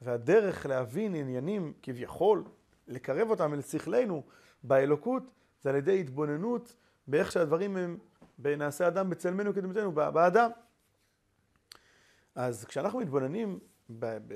והדרך 0.00 0.66
להבין 0.66 1.14
עניינים 1.14 1.72
כביכול, 1.82 2.44
לקרב 2.86 3.30
אותם 3.30 3.54
אל 3.54 3.62
שכלנו 3.62 4.22
באלוקות, 4.62 5.22
זה 5.60 5.70
על 5.70 5.76
ידי 5.76 6.00
התבוננות 6.00 6.76
באיך 7.06 7.32
שהדברים 7.32 7.76
הם 7.76 7.98
בנעשה 8.38 8.88
אדם 8.88 9.10
בצלמנו 9.10 9.54
כדמותנו, 9.54 9.92
באדם. 9.92 10.50
אז 12.34 12.64
כשאנחנו 12.64 12.98
מתבוננים 12.98 13.58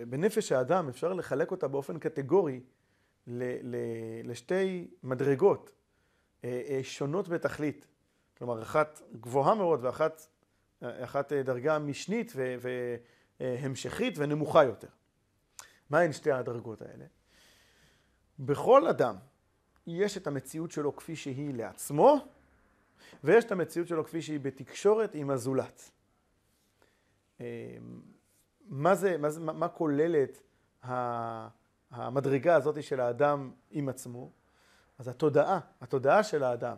בנפש 0.08 0.52
האדם, 0.52 0.88
אפשר 0.88 1.12
לחלק 1.12 1.50
אותה 1.50 1.68
באופן 1.68 1.98
קטגורי 1.98 2.60
לשתי 4.24 4.90
מדרגות 5.02 5.70
אה, 6.44 6.62
אה, 6.68 6.80
שונות 6.82 7.28
בתכלית. 7.28 7.86
כלומר, 8.38 8.62
אחת 8.62 9.02
גבוהה 9.20 9.54
מאוד 9.54 9.84
ואחת 9.84 10.26
אחת 10.82 11.32
דרגה 11.32 11.78
משנית 11.78 12.32
והמשכית 13.40 14.14
ונמוכה 14.18 14.64
יותר. 14.64 14.88
מהן 15.92 16.12
שתי 16.12 16.32
הדרגות 16.32 16.82
האלה? 16.82 17.04
בכל 18.38 18.86
אדם 18.86 19.16
יש 19.86 20.16
את 20.16 20.26
המציאות 20.26 20.70
שלו 20.70 20.96
כפי 20.96 21.16
שהיא 21.16 21.54
לעצמו, 21.54 22.16
ויש 23.24 23.44
את 23.44 23.52
המציאות 23.52 23.88
שלו 23.88 24.04
כפי 24.04 24.22
שהיא 24.22 24.40
בתקשורת 24.40 25.14
עם 25.14 25.30
הזולת. 25.30 25.90
אה, 27.40 27.46
מה, 28.66 28.94
זה, 28.94 29.18
מה, 29.18 29.30
זה, 29.30 29.40
מה 29.40 29.68
כוללת 29.68 30.42
המדרגה 31.90 32.54
הזאת 32.56 32.82
של 32.82 33.00
האדם 33.00 33.50
עם 33.70 33.88
עצמו? 33.88 34.30
אז 34.98 35.08
התודעה, 35.08 35.60
התודעה 35.80 36.22
של 36.22 36.42
האדם, 36.42 36.76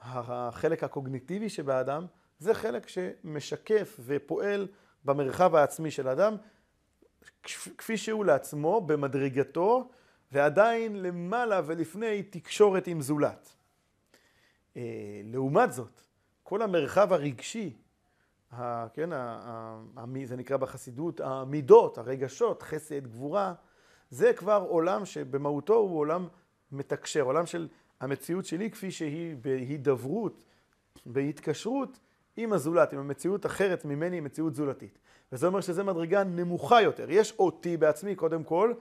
החלק 0.00 0.84
הקוגניטיבי 0.84 1.48
שבאדם, 1.48 2.06
זה 2.38 2.54
חלק 2.54 2.88
שמשקף 2.88 4.00
ופועל 4.04 4.68
במרחב 5.04 5.54
העצמי 5.54 5.90
של 5.90 6.08
האדם, 6.08 6.36
כפי 7.78 7.96
שהוא 7.96 8.24
לעצמו, 8.24 8.80
במדרגתו, 8.80 9.88
ועדיין 10.32 11.02
למעלה 11.02 11.60
ולפני 11.66 12.22
תקשורת 12.22 12.86
עם 12.86 13.00
זולת. 13.00 13.54
אה, 14.76 14.82
לעומת 15.24 15.72
זאת, 15.72 16.00
כל 16.42 16.62
המרחב 16.62 17.12
הרגשי, 17.12 17.76
כן, 18.94 19.10
זה 20.24 20.36
נקרא 20.36 20.56
בחסידות 20.56 21.20
המידות, 21.20 21.98
הרגשות, 21.98 22.62
חסד, 22.62 23.06
גבורה, 23.06 23.54
זה 24.10 24.32
כבר 24.32 24.66
עולם 24.68 25.04
שבמהותו 25.04 25.74
הוא 25.74 25.98
עולם 25.98 26.28
מתקשר, 26.72 27.20
עולם 27.22 27.46
של 27.46 27.68
המציאות 28.00 28.44
שלי 28.44 28.70
כפי 28.70 28.90
שהיא 28.90 29.36
בהידברות, 29.40 30.44
בהתקשרות 31.06 31.98
עם 32.36 32.52
הזולת, 32.52 32.92
עם 32.92 32.98
המציאות 32.98 33.46
אחרת 33.46 33.84
ממני, 33.84 34.18
עם 34.18 34.24
מציאות 34.24 34.54
זולתית. 34.54 34.98
וזה 35.32 35.46
אומר 35.46 35.60
שזו 35.60 35.84
מדרגה 35.84 36.24
נמוכה 36.24 36.82
יותר. 36.82 37.10
יש 37.10 37.34
אותי 37.38 37.76
בעצמי, 37.76 38.14
קודם 38.14 38.44
כל, 38.44 38.72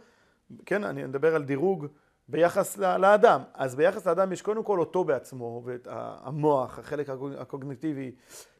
כן, 0.65 0.83
אני 0.83 1.03
מדבר 1.03 1.35
על 1.35 1.43
דירוג 1.43 1.87
ביחס 2.27 2.77
לאדם. 2.77 3.41
אז 3.53 3.75
ביחס 3.75 4.07
לאדם 4.07 4.31
יש 4.31 4.41
קודם 4.41 4.63
כל 4.63 4.79
אותו 4.79 5.03
בעצמו, 5.03 5.61
ואת 5.65 5.87
המוח, 5.91 6.79
החלק 6.79 7.09
הקוגניטיבי, 7.37 8.11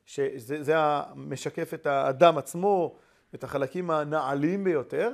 שזה 0.06 0.76
משקף 1.16 1.74
את 1.74 1.86
האדם 1.86 2.38
עצמו, 2.38 2.96
את 3.36 3.44
החלקים 3.44 3.92
הנעלים 3.92 4.64
ביותר, 4.64 5.12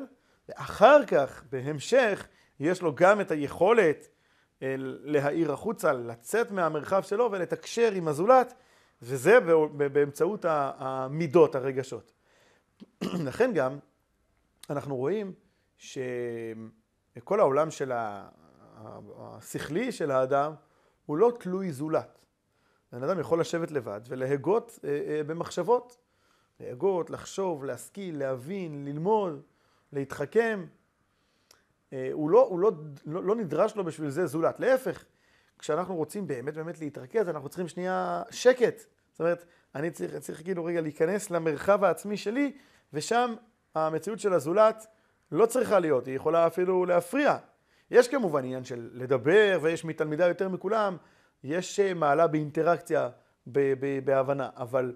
ואחר 0.49 1.05
כך, 1.05 1.43
בהמשך, 1.51 2.27
יש 2.59 2.81
לו 2.81 2.95
גם 2.95 3.21
את 3.21 3.31
היכולת 3.31 4.07
להאיר 5.03 5.51
החוצה, 5.51 5.93
לצאת 5.93 6.51
מהמרחב 6.51 7.01
שלו 7.01 7.31
ולתקשר 7.31 7.91
עם 7.91 8.07
הזולת, 8.07 8.53
וזה 9.01 9.39
באמצעות 9.93 10.45
המידות, 10.49 11.55
הרגשות. 11.55 12.13
לכן 13.27 13.53
גם 13.53 13.79
אנחנו 14.69 14.95
רואים 14.95 15.33
שכל 15.77 17.39
העולם 17.39 17.71
של 17.71 17.91
השכלי 19.17 19.91
של 19.91 20.11
האדם 20.11 20.53
הוא 21.05 21.17
לא 21.17 21.31
תלוי 21.39 21.71
זולת. 21.71 22.19
בן 22.91 23.03
אדם 23.03 23.19
יכול 23.19 23.39
לשבת 23.39 23.71
לבד 23.71 24.01
ולהגות 24.07 24.79
אה, 24.83 24.89
אה, 24.89 25.23
במחשבות. 25.23 25.97
להגות, 26.59 27.09
לחשוב, 27.09 27.65
להשכיל, 27.65 28.19
להבין, 28.19 28.85
ללמוד, 28.85 29.41
להתחכם. 29.93 30.65
אה, 31.93 32.09
הוא, 32.11 32.29
לא, 32.29 32.47
הוא 32.47 32.59
לא, 32.59 32.71
לא, 33.05 33.23
לא 33.23 33.35
נדרש 33.35 33.75
לו 33.75 33.83
בשביל 33.83 34.09
זה 34.09 34.27
זולת. 34.27 34.59
להפך, 34.59 35.05
כשאנחנו 35.59 35.95
רוצים 35.95 36.27
באמת 36.27 36.53
באמת 36.53 36.79
להתרכז, 36.79 37.29
אנחנו 37.29 37.49
צריכים 37.49 37.67
שנייה 37.67 38.23
שקט. 38.31 38.81
זאת 39.11 39.19
אומרת, 39.19 39.45
אני 39.75 39.91
צריך, 39.91 40.15
צריך 40.15 40.43
כאילו 40.43 40.65
רגע 40.65 40.81
להיכנס 40.81 41.31
למרחב 41.31 41.83
העצמי 41.83 42.17
שלי, 42.17 42.57
ושם 42.93 43.35
המציאות 43.75 44.19
של 44.19 44.33
הזולת 44.33 44.87
לא 45.31 45.45
צריכה 45.45 45.79
להיות, 45.79 46.05
היא 46.05 46.15
יכולה 46.15 46.47
אפילו 46.47 46.85
להפריע. 46.85 47.37
יש 47.91 48.07
כמובן 48.07 48.43
עניין 48.43 48.63
של 48.63 48.89
לדבר, 48.93 49.59
ויש 49.61 49.85
מתלמידה 49.85 50.27
יותר 50.27 50.49
מכולם, 50.49 50.97
יש 51.43 51.79
אה, 51.79 51.93
מעלה 51.93 52.27
באינטראקציה, 52.27 53.09
בהבנה, 54.05 54.49
אבל 54.57 54.95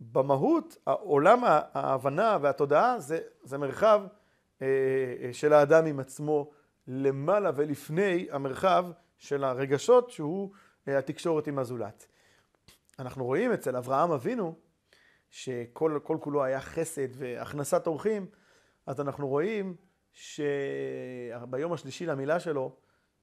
במהות, 0.00 0.76
עולם 0.84 1.40
ההבנה 1.44 2.38
והתודעה 2.40 3.00
זה, 3.00 3.18
זה 3.42 3.58
מרחב 3.58 4.02
אה, 4.62 4.66
אה, 5.22 5.32
של 5.32 5.52
האדם 5.52 5.86
עם 5.86 6.00
עצמו 6.00 6.50
למעלה 6.86 7.50
ולפני 7.54 8.26
המרחב 8.30 8.84
של 9.22 9.44
הרגשות 9.44 10.10
שהוא 10.10 10.50
התקשורת 10.86 11.46
עם 11.46 11.58
הזולת. 11.58 12.06
אנחנו 12.98 13.24
רואים 13.24 13.52
אצל 13.52 13.76
אברהם 13.76 14.10
אבינו, 14.10 14.54
שכל 15.30 15.98
כל 16.02 16.16
כולו 16.20 16.44
היה 16.44 16.60
חסד 16.60 17.08
והכנסת 17.12 17.86
אורחים, 17.86 18.26
אז 18.86 19.00
אנחנו 19.00 19.28
רואים 19.28 19.76
שביום 20.12 21.72
השלישי 21.72 22.06
למילה 22.06 22.40
שלו, 22.40 22.76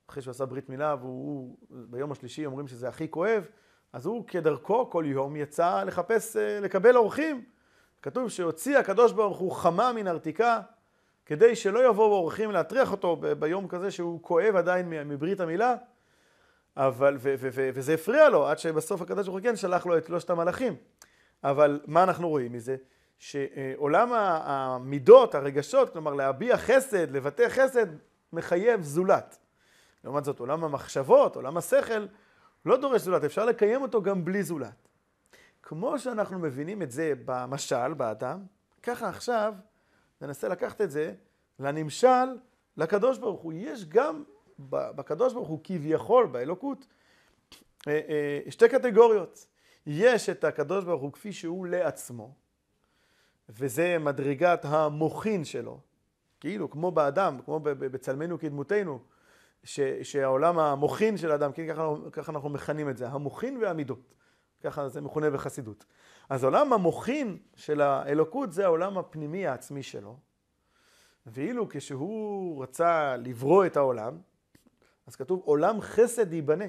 אחרי 0.09 0.21
שהוא 0.21 0.31
עשה 0.31 0.45
ברית 0.45 0.69
מילה, 0.69 0.95
והוא 0.99 1.57
ביום 1.69 2.11
השלישי 2.11 2.45
אומרים 2.45 2.67
שזה 2.67 2.89
הכי 2.89 3.11
כואב, 3.11 3.47
אז 3.93 4.05
הוא 4.05 4.27
כדרכו 4.27 4.89
כל 4.89 5.03
יום 5.07 5.35
יצא 5.35 5.83
לחפש, 5.83 6.37
אה, 6.37 6.59
לקבל 6.59 6.97
אורחים. 6.97 7.45
כתוב 8.01 8.29
שהוציא 8.29 8.77
הקדוש 8.77 9.11
ברוך 9.11 9.37
הוא 9.37 9.51
חמה 9.51 9.93
מן 9.93 10.07
ארתיקה, 10.07 10.61
כדי 11.25 11.55
שלא 11.55 11.89
יבואו 11.89 12.11
אורחים 12.11 12.51
להטריח 12.51 12.91
אותו 12.91 13.15
ביום 13.39 13.67
כזה 13.67 13.91
שהוא 13.91 14.23
כואב 14.23 14.55
עדיין 14.55 14.89
מברית 14.89 15.39
המילה. 15.39 15.75
אבל, 16.79 17.17
ו, 17.19 17.35
ו, 17.39 17.47
ו, 17.53 17.69
וזה 17.73 17.93
הפריע 17.93 18.29
לו, 18.29 18.47
עד 18.47 18.59
שבסוף 18.59 19.01
הקדוש 19.01 19.25
ברוך 19.27 19.37
הוא 19.37 19.43
כן 19.43 19.55
שלח 19.55 19.85
לו 19.85 19.97
את 19.97 20.05
שלושת 20.05 20.29
המלאכים. 20.29 20.75
אבל 21.43 21.79
מה 21.87 22.03
אנחנו 22.03 22.29
רואים 22.29 22.53
מזה? 22.53 22.75
שעולם 23.17 24.13
המידות, 24.13 25.35
הרגשות, 25.35 25.89
כלומר 25.93 26.13
להביע 26.13 26.57
חסד, 26.57 27.11
לבטא 27.11 27.49
חסד, 27.49 27.85
מחייב 28.33 28.81
זולת. 28.81 29.37
לעומת 30.03 30.25
זאת, 30.25 30.39
עולם 30.39 30.63
המחשבות, 30.63 31.35
עולם 31.35 31.57
השכל, 31.57 32.07
לא 32.65 32.77
דורש 32.77 33.01
זולת, 33.01 33.23
אפשר 33.23 33.45
לקיים 33.45 33.81
אותו 33.81 34.01
גם 34.01 34.25
בלי 34.25 34.43
זולת. 34.43 34.87
כמו 35.63 35.99
שאנחנו 35.99 36.39
מבינים 36.39 36.81
את 36.81 36.91
זה 36.91 37.13
במשל, 37.25 37.93
באדם, 37.93 38.39
ככה 38.83 39.09
עכשיו 39.09 39.53
ננסה 40.21 40.47
לקחת 40.47 40.81
את 40.81 40.91
זה 40.91 41.13
לנמשל, 41.59 42.37
לקדוש 42.77 43.17
ברוך 43.17 43.41
הוא. 43.41 43.53
יש 43.55 43.85
גם 43.85 44.23
בקדוש 44.69 45.33
ברוך 45.33 45.47
הוא 45.47 45.59
כביכול, 45.63 46.25
באלוקות, 46.25 46.85
אה, 47.87 47.99
אה, 48.09 48.51
שתי 48.51 48.69
קטגוריות. 48.69 49.47
יש 49.85 50.29
את 50.29 50.43
הקדוש 50.43 50.85
ברוך 50.85 51.01
הוא 51.01 51.13
כפי 51.13 51.33
שהוא 51.33 51.67
לעצמו, 51.67 52.33
וזה 53.49 53.97
מדרגת 53.99 54.65
המוחין 54.65 55.45
שלו, 55.45 55.79
כאילו 56.39 56.69
כמו 56.69 56.91
באדם, 56.91 57.39
כמו 57.45 57.59
בצלמנו 57.63 58.39
כדמותנו, 58.39 58.99
ש, 59.63 59.79
שהעולם 60.03 60.59
המוחין 60.59 61.17
של 61.17 61.31
האדם, 61.31 61.51
כן, 61.51 61.67
ככה, 61.73 61.89
ככה 62.11 62.31
אנחנו 62.31 62.49
מכנים 62.49 62.89
את 62.89 62.97
זה, 62.97 63.07
המוחין 63.07 63.57
והמידות, 63.57 64.13
ככה 64.63 64.89
זה 64.89 65.01
מכונה 65.01 65.29
בחסידות. 65.29 65.85
אז 66.29 66.43
עולם 66.43 66.73
המוחין 66.73 67.37
של 67.55 67.81
האלוקות 67.81 68.51
זה 68.51 68.65
העולם 68.65 68.97
הפנימי 68.97 69.47
העצמי 69.47 69.83
שלו, 69.83 70.17
ואילו 71.25 71.69
כשהוא 71.69 72.63
רצה 72.63 73.15
לברוא 73.17 73.65
את 73.65 73.77
העולם, 73.77 74.17
אז 75.09 75.15
כתוב 75.15 75.41
עולם 75.45 75.81
חסד 75.81 76.33
ייבנה. 76.33 76.65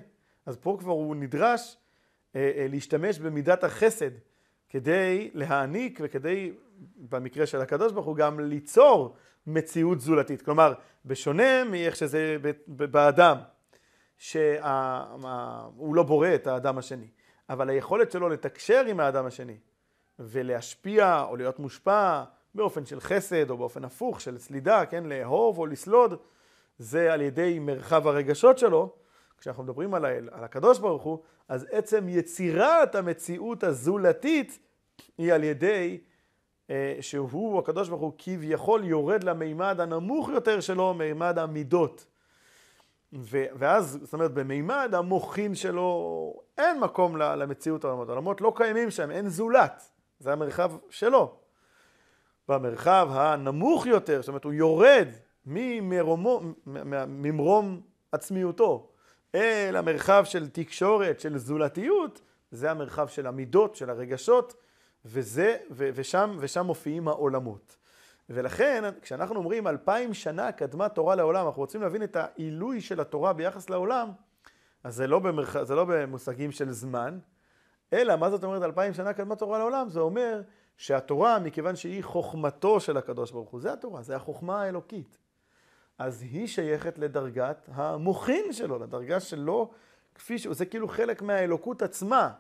אז 0.47 0.57
פה 0.57 0.77
כבר 0.81 0.93
הוא 0.93 1.17
נדרש 1.17 1.77
אה, 2.37 2.53
אה, 2.57 2.67
להשתמש 2.69 3.19
במידת 3.19 3.65
החסד 3.65 4.11
כדי 4.69 5.31
להעניק 5.35 6.01
וכדי, 6.03 6.53
במקרה 6.97 7.47
של 7.47 7.61
הקדוש 7.61 7.93
ברוך 7.93 8.07
הוא, 8.07 8.17
גם 8.17 8.41
ליצור 8.41 9.15
מציאות 9.47 10.01
זולתית. 10.01 10.43
כלומר, 10.43 10.75
בשונה 11.05 11.65
מאיך 11.65 11.97
שזה 11.97 12.37
באדם, 12.67 13.37
שהוא 14.19 14.45
לא 15.95 16.03
בורא 16.03 16.35
את 16.35 16.47
האדם 16.47 16.79
השני, 16.79 17.09
אבל 17.49 17.71
היכולת 17.71 18.13
שלו 18.13 18.29
לתקשר 18.29 18.85
עם 18.87 19.01
האדם 19.01 19.27
השני 19.27 19.57
ולהשפיע 20.19 21.25
או 21.29 21.37
להיות 21.37 21.59
מושפע 21.59 22.23
באופן 22.55 22.87
של 22.87 23.01
חסד 23.01 23.51
או 23.51 23.57
באופן 23.57 23.85
הפוך 23.85 24.21
של 24.21 24.39
סלידה, 24.39 24.87
כן, 24.87 25.05
לאהוב 25.05 25.59
או 25.59 25.67
לסלוד, 25.67 26.21
זה 26.81 27.13
על 27.13 27.21
ידי 27.21 27.59
מרחב 27.59 28.07
הרגשות 28.07 28.59
שלו, 28.59 28.93
כשאנחנו 29.39 29.63
מדברים 29.63 29.95
על, 29.95 30.05
האל, 30.05 30.29
על 30.33 30.45
הקדוש 30.45 30.79
ברוך 30.79 31.03
הוא, 31.03 31.23
אז 31.49 31.67
עצם 31.71 32.09
יצירת 32.09 32.95
המציאות 32.95 33.65
הזולתית 33.65 34.59
היא 35.19 35.33
על 35.33 35.45
ידי 35.45 36.01
אה, 36.71 36.97
שהוא, 37.01 37.59
הקדוש 37.59 37.89
ברוך 37.89 38.01
הוא, 38.01 38.13
כביכול 38.19 38.85
יורד 38.85 39.25
למימד 39.25 39.81
הנמוך 39.81 40.29
יותר 40.29 40.61
שלו, 40.61 40.95
מימד 40.95 41.39
המידות. 41.39 42.07
ו, 43.13 43.45
ואז, 43.59 43.99
זאת 44.03 44.13
אומרת, 44.13 44.33
במימד 44.33 44.95
המוחין 44.95 45.55
שלו 45.55 46.35
אין 46.59 46.81
מקום 46.81 47.17
למציאות 47.17 47.85
העולמות. 47.85 48.09
העולמות 48.09 48.41
לא 48.41 48.53
קיימים 48.57 48.91
שם, 48.91 49.11
אין 49.11 49.29
זולת. 49.29 49.91
זה 50.19 50.33
המרחב 50.33 50.73
שלו. 50.91 51.37
במרחב 52.49 53.09
הנמוך 53.13 53.87
יותר, 53.87 54.21
זאת 54.21 54.29
אומרת, 54.29 54.45
הוא 54.45 54.53
יורד 54.53 55.09
ממרום 57.07 57.81
עצמיותו 58.13 58.89
אל 59.35 59.77
המרחב 59.77 60.25
של 60.25 60.49
תקשורת, 60.49 61.21
של 61.21 61.39
זולתיות, 61.39 62.23
זה 62.51 62.71
המרחב 62.71 63.09
של 63.09 63.27
המידות, 63.27 63.77
של 63.77 63.91
הרגשות, 63.91 64.55
וזה, 65.05 65.57
ו, 65.71 65.91
ושם, 65.95 66.37
ושם 66.39 66.67
מופיעים 66.67 67.09
העולמות. 67.09 67.77
ולכן, 68.31 68.85
כשאנחנו 69.03 69.37
אומרים 69.37 69.67
אלפיים 69.67 70.15
שנה 70.15 70.53
קדמה 70.53 70.89
תורה 70.89 71.15
לעולם, 71.15 71.47
אנחנו 71.47 71.63
רוצים 71.63 71.83
להבין 71.83 72.03
את 72.03 72.17
העילוי 72.17 72.81
של 72.81 73.01
התורה 73.01 73.33
ביחס 73.33 73.71
לעולם, 73.71 74.11
אז 74.85 74.95
זה 74.95 75.07
לא, 75.07 75.19
במרח... 75.19 75.63
זה 75.63 75.75
לא 75.75 75.85
במושגים 75.89 76.53
של 76.53 76.71
זמן, 76.71 77.19
אלא 77.93 78.17
מה 78.17 78.31
זאת 78.31 78.45
אומרת 78.45 78.63
אלפיים 78.63 78.95
שנה 78.95 79.13
קדמה 79.13 79.37
תורה 79.37 79.59
לעולם? 79.59 79.89
זה 79.89 80.01
אומר 80.01 80.43
שהתורה, 80.77 81.39
מכיוון 81.39 81.77
שהיא 81.77 82.05
חוכמתו 82.05 82.81
של 82.81 82.97
הקדוש 82.97 83.31
ברוך 83.31 83.51
הוא, 83.51 83.61
זה 83.61 83.73
התורה, 83.73 84.03
זה 84.03 84.17
החוכמה 84.17 84.63
האלוקית. 84.63 85.19
אז 86.01 86.23
היא 86.23 86.47
שייכת 86.47 86.99
לדרגת 86.99 87.69
המוחין 87.73 88.53
שלו, 88.53 88.79
לדרגה 88.79 89.21
שלו, 89.21 89.71
כפי 90.15 90.39
שהוא, 90.39 90.55
זה 90.55 90.67
כאילו 90.67 90.89
חלק 90.89 91.23
מהאלוקות 91.23 91.83
עצמה, 91.83 92.31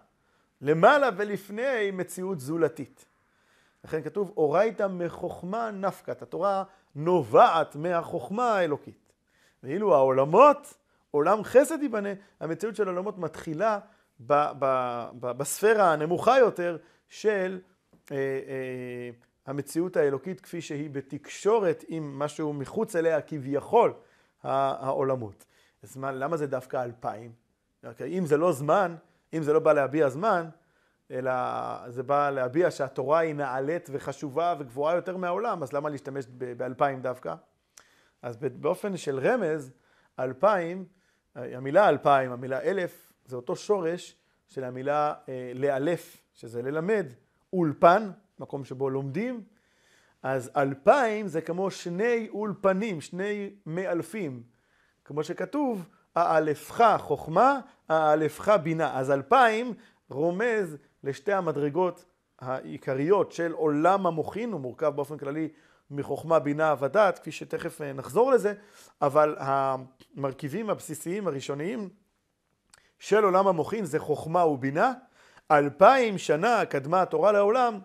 למעלה 0.60 1.08
ולפני 1.16 1.90
מציאות 1.92 2.40
זולתית. 2.40 3.04
לכן 3.84 4.02
כתוב, 4.02 4.32
אורייתא 4.36 4.86
מחוכמה 4.86 5.70
נפקת, 5.70 6.22
התורה 6.22 6.64
נובעת 6.94 7.76
מהחוכמה 7.76 8.52
האלוקית. 8.52 9.12
ואילו 9.62 9.94
העולמות, 9.94 10.74
עולם 11.10 11.44
חסד 11.44 11.82
ייבנה, 11.82 12.12
המציאות 12.40 12.76
של 12.76 12.88
העולמות 12.88 13.18
מתחילה 13.18 13.78
ב, 14.26 14.34
ב, 14.58 14.64
ב, 15.20 15.32
בספירה 15.32 15.92
הנמוכה 15.92 16.38
יותר 16.38 16.76
של 17.08 17.60
אה, 18.12 18.16
אה, 18.16 19.10
המציאות 19.46 19.96
האלוקית 19.96 20.40
כפי 20.40 20.60
שהיא 20.60 20.90
בתקשורת 20.90 21.84
עם 21.88 22.18
משהו 22.18 22.52
מחוץ 22.52 22.96
אליה 22.96 23.20
כביכול 23.20 23.92
העולמות. 24.42 25.44
אז 25.82 25.96
מה, 25.96 26.12
למה 26.12 26.36
זה 26.36 26.46
דווקא 26.46 26.84
אלפיים? 26.84 27.32
אם 28.00 28.26
זה 28.26 28.36
לא 28.36 28.52
זמן, 28.52 28.96
אם 29.32 29.42
זה 29.42 29.52
לא 29.52 29.60
בא 29.60 29.72
להביע 29.72 30.08
זמן, 30.08 30.48
אלא 31.10 31.32
זה 31.88 32.02
בא 32.02 32.30
להביע 32.30 32.70
שהתורה 32.70 33.18
היא 33.18 33.34
נעלית 33.34 33.88
וחשובה 33.92 34.54
וגבוהה 34.58 34.96
יותר 34.96 35.16
מהעולם, 35.16 35.62
אז 35.62 35.72
למה 35.72 35.90
להשתמש 35.90 36.26
באלפיים 36.56 37.02
דווקא? 37.02 37.34
אז 38.22 38.36
באופן 38.36 38.96
של 38.96 39.18
רמז, 39.18 39.72
אלפיים, 40.18 40.84
המילה 41.34 41.88
אלפיים, 41.88 42.32
המילה 42.32 42.60
אלף, 42.60 43.12
זה 43.24 43.36
אותו 43.36 43.56
שורש 43.56 44.16
של 44.48 44.64
המילה 44.64 45.14
אה, 45.28 45.52
לאלף, 45.54 46.22
שזה 46.34 46.62
ללמד, 46.62 47.06
אולפן, 47.52 48.10
מקום 48.40 48.64
שבו 48.64 48.90
לומדים, 48.90 49.42
אז 50.22 50.50
אלפיים 50.56 51.28
זה 51.28 51.40
כמו 51.40 51.70
שני 51.70 52.28
אולפנים, 52.30 53.00
שני 53.00 53.50
מאלפים. 53.66 54.42
כמו 55.04 55.24
שכתוב, 55.24 55.88
האלפך 56.16 56.96
חוכמה, 56.98 57.60
האלפך 57.88 58.48
בינה. 58.48 58.98
אז 58.98 59.10
אלפיים 59.10 59.74
רומז 60.10 60.76
לשתי 61.04 61.32
המדרגות 61.32 62.04
העיקריות 62.38 63.32
של 63.32 63.52
עולם 63.52 64.06
המוחין, 64.06 64.52
הוא 64.52 64.60
מורכב 64.60 64.88
באופן 64.88 65.18
כללי 65.18 65.48
מחוכמה, 65.90 66.38
בינה 66.38 66.74
ודת, 66.80 67.18
כפי 67.18 67.32
שתכף 67.32 67.80
אה, 67.80 67.92
נחזור 67.92 68.30
לזה, 68.30 68.54
אבל 69.02 69.36
המרכיבים 69.38 70.70
הבסיסיים 70.70 71.26
הראשוניים 71.26 71.88
של 72.98 73.24
עולם 73.24 73.46
המוחין 73.46 73.84
זה 73.84 73.98
חוכמה 73.98 74.46
ובינה. 74.46 74.92
אלפיים 75.50 76.18
שנה 76.18 76.64
קדמה 76.64 77.02
התורה 77.02 77.32
לעולם, 77.32 77.78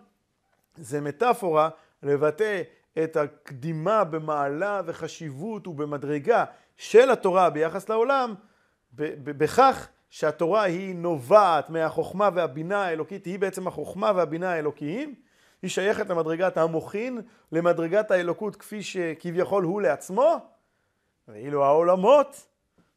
זה 0.76 1.00
מטאפורה 1.00 1.68
לבטא 2.02 2.62
את 3.04 3.16
הקדימה 3.16 4.04
במעלה 4.04 4.82
וחשיבות 4.86 5.66
ובמדרגה 5.66 6.44
של 6.76 7.10
התורה 7.10 7.50
ביחס 7.50 7.88
לעולם, 7.88 8.34
בכך 8.92 9.88
שהתורה 10.10 10.62
היא 10.62 10.94
נובעת 10.94 11.70
מהחוכמה 11.70 12.28
והבינה 12.34 12.84
האלוקית, 12.84 13.24
היא 13.24 13.38
בעצם 13.38 13.66
החוכמה 13.66 14.12
והבינה 14.14 14.52
האלוקיים, 14.52 15.14
היא 15.62 15.70
שייכת 15.70 16.10
למדרגת 16.10 16.56
המוחין, 16.56 17.20
למדרגת 17.52 18.10
האלוקות 18.10 18.56
כפי 18.56 18.82
שכביכול 18.82 19.64
הוא 19.64 19.82
לעצמו, 19.82 20.36
ואילו 21.28 21.64
העולמות, 21.64 22.46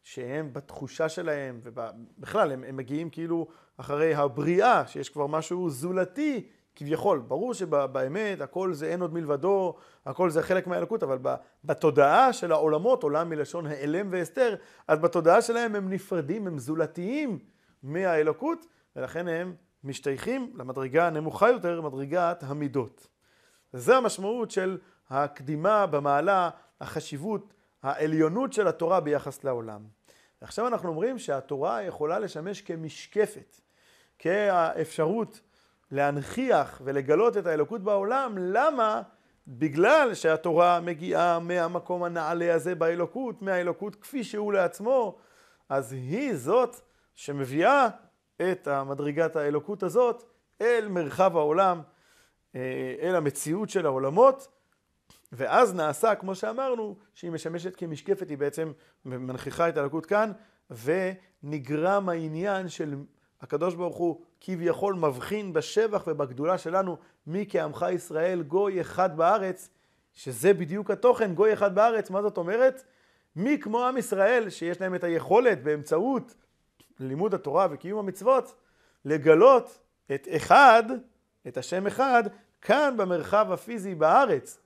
שהם 0.04 0.54
בתחושה 0.54 1.10
שלהם, 1.10 1.60
ובכלל 1.64 2.52
הם, 2.52 2.64
הם 2.64 2.78
מגיעים 2.78 3.10
כאילו 3.10 3.48
אחרי 3.78 4.16
הבריאה, 4.16 4.88
שיש 4.88 5.10
כבר 5.10 5.28
משהו 5.28 5.70
זולתי 5.70 6.48
כביכול, 6.80 7.20
ברור 7.20 7.54
שבאמת 7.54 8.42
הכל 8.42 8.74
זה 8.74 8.86
אין 8.88 9.02
עוד 9.02 9.14
מלבדו, 9.14 9.76
הכל 10.06 10.30
זה 10.30 10.44
חלק 10.44 10.68
מהאלוקות, 10.68 11.04
אבל 11.04 11.18
בתודעה 11.66 12.34
של 12.34 12.52
העולמות, 12.52 13.04
עולם 13.04 13.30
מלשון 13.30 13.68
העלם 13.68 14.08
והסתר, 14.12 14.56
אז 14.88 15.00
בתודעה 15.00 15.42
שלהם 15.42 15.76
הם 15.76 15.90
נפרדים, 15.90 16.48
הם 16.48 16.60
זולתיים 16.60 17.40
מהאלוקות, 17.84 18.66
ולכן 18.96 19.28
הם 19.28 19.56
משתייכים 19.84 20.54
למדרגה 20.56 21.08
הנמוכה 21.08 21.50
יותר, 21.50 21.82
מדרגת 21.82 22.44
המידות. 22.44 23.08
זה 23.74 23.98
המשמעות 23.98 24.52
של 24.52 24.78
הקדימה 25.10 25.86
במעלה, 25.86 26.50
החשיבות, 26.82 27.54
העליונות 27.84 28.54
של 28.54 28.68
התורה 28.68 29.00
ביחס 29.00 29.44
לעולם. 29.44 29.82
ועכשיו 30.42 30.68
אנחנו 30.68 30.90
אומרים 30.90 31.20
שהתורה 31.20 31.84
יכולה 31.84 32.20
לשמש 32.20 32.62
כמשקפת. 32.62 33.62
כאפשרות 34.20 35.42
להנכיח 35.92 36.82
ולגלות 36.84 37.38
את 37.38 37.46
האלוקות 37.46 37.84
בעולם, 37.84 38.36
למה? 38.38 39.02
בגלל 39.48 40.14
שהתורה 40.14 40.80
מגיעה 40.80 41.40
מהמקום 41.40 42.04
הנעלה 42.04 42.54
הזה 42.54 42.76
באלוקות, 42.76 43.42
מהאלוקות 43.42 43.96
כפי 43.96 44.24
שהוא 44.24 44.54
לעצמו, 44.54 45.18
אז 45.70 45.94
היא 45.94 46.36
זאת 46.36 46.76
שמביאה 47.16 47.88
את 48.42 48.68
המדרגת 48.68 49.36
האלוקות 49.36 49.84
הזאת 49.84 50.24
אל 50.62 50.88
מרחב 50.90 51.38
העולם, 51.38 51.82
אה, 52.56 52.96
אל 53.02 53.16
המציאות 53.16 53.70
של 53.70 53.86
העולמות, 53.86 54.48
ואז 55.32 55.74
נעשה, 55.74 56.16
כמו 56.16 56.36
שאמרנו, 56.36 56.96
שהיא 57.14 57.32
משמשת 57.32 57.76
כמשקפת, 57.76 58.30
היא 58.30 58.38
בעצם 58.38 58.72
מנכיחה 59.06 59.70
את 59.70 59.78
האלוקות 59.78 60.06
כאן, 60.06 60.32
ונגרם 60.70 62.10
העניין 62.10 62.70
של 62.70 62.96
הקדוש 63.42 63.76
ברוך 63.76 63.98
הוא 63.98 64.22
כביכול 64.42 64.94
מבחין 64.96 65.54
בשבח 65.54 66.04
ובגדולה 66.08 66.58
שלנו, 66.58 66.98
מי 67.28 67.46
כעמך 67.50 67.86
ישראל 67.92 68.42
גוי 68.42 68.82
אחד 68.82 69.18
בארץ, 69.18 69.70
שזה 70.14 70.54
בדיוק 70.54 70.92
התוכן, 70.92 71.34
גוי 71.34 71.54
אחד 71.54 71.76
בארץ, 71.76 72.10
מה 72.10 72.22
זאת 72.22 72.38
אומרת? 72.38 72.84
מי 73.36 73.58
כמו 73.62 73.86
עם 73.86 73.98
ישראל, 73.98 74.50
שיש 74.50 74.82
להם 74.82 74.96
את 74.96 75.04
היכולת 75.04 75.64
באמצעות 75.64 76.36
לימוד 77.00 77.34
התורה 77.34 77.68
וקיום 77.72 78.00
המצוות, 78.00 78.56
לגלות 79.06 79.80
את 80.16 80.28
אחד, 80.36 80.84
את 81.48 81.58
השם 81.58 81.88
אחד, 81.88 82.24
כאן 82.62 82.94
במרחב 82.98 83.52
הפיזי 83.52 83.96
בארץ. 83.96 84.60